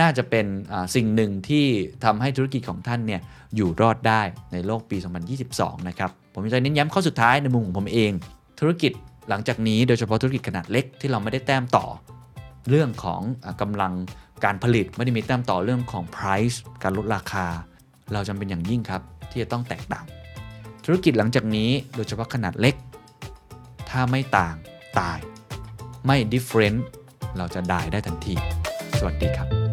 [0.00, 0.46] น่าจะเป็น
[0.94, 1.66] สิ่งหนึ่งที่
[2.04, 3.20] ทำให้ธุรกิจของท่านเนี่ย
[3.56, 4.96] อยู่รอดได้ในโลกปี
[5.42, 8.12] 2022 นะครับ ผมจะเน้นย้ำข้อสุดท้ายในมุมของผมเอง
[8.60, 8.92] ธุรกิจ
[9.28, 11.86] หลังจากนี้โดยเฉพาะธุรกิจขนาดเล็กที่เราไม่ได้แต้มต่อ
[12.68, 13.92] เรื่องของอากำลัง
[14.44, 17.46] การผลิตไม่ได้มีแต้มต่อเรื่องของ price การลดราคา
[18.12, 20.04] เราจำเป็นอย่างยิ่งครับที่จะต้องแตกต่าง
[20.90, 22.74] ธุรกิจหลังจากนี้โดยเฉพาะขนาดเล็ก
[23.90, 24.56] ถ้าไม่ต่าง
[24.98, 25.18] ตาย
[26.06, 26.78] ไม่ different
[27.36, 28.34] เราจะดายได้ทันที
[28.98, 29.67] สวัสดีครับ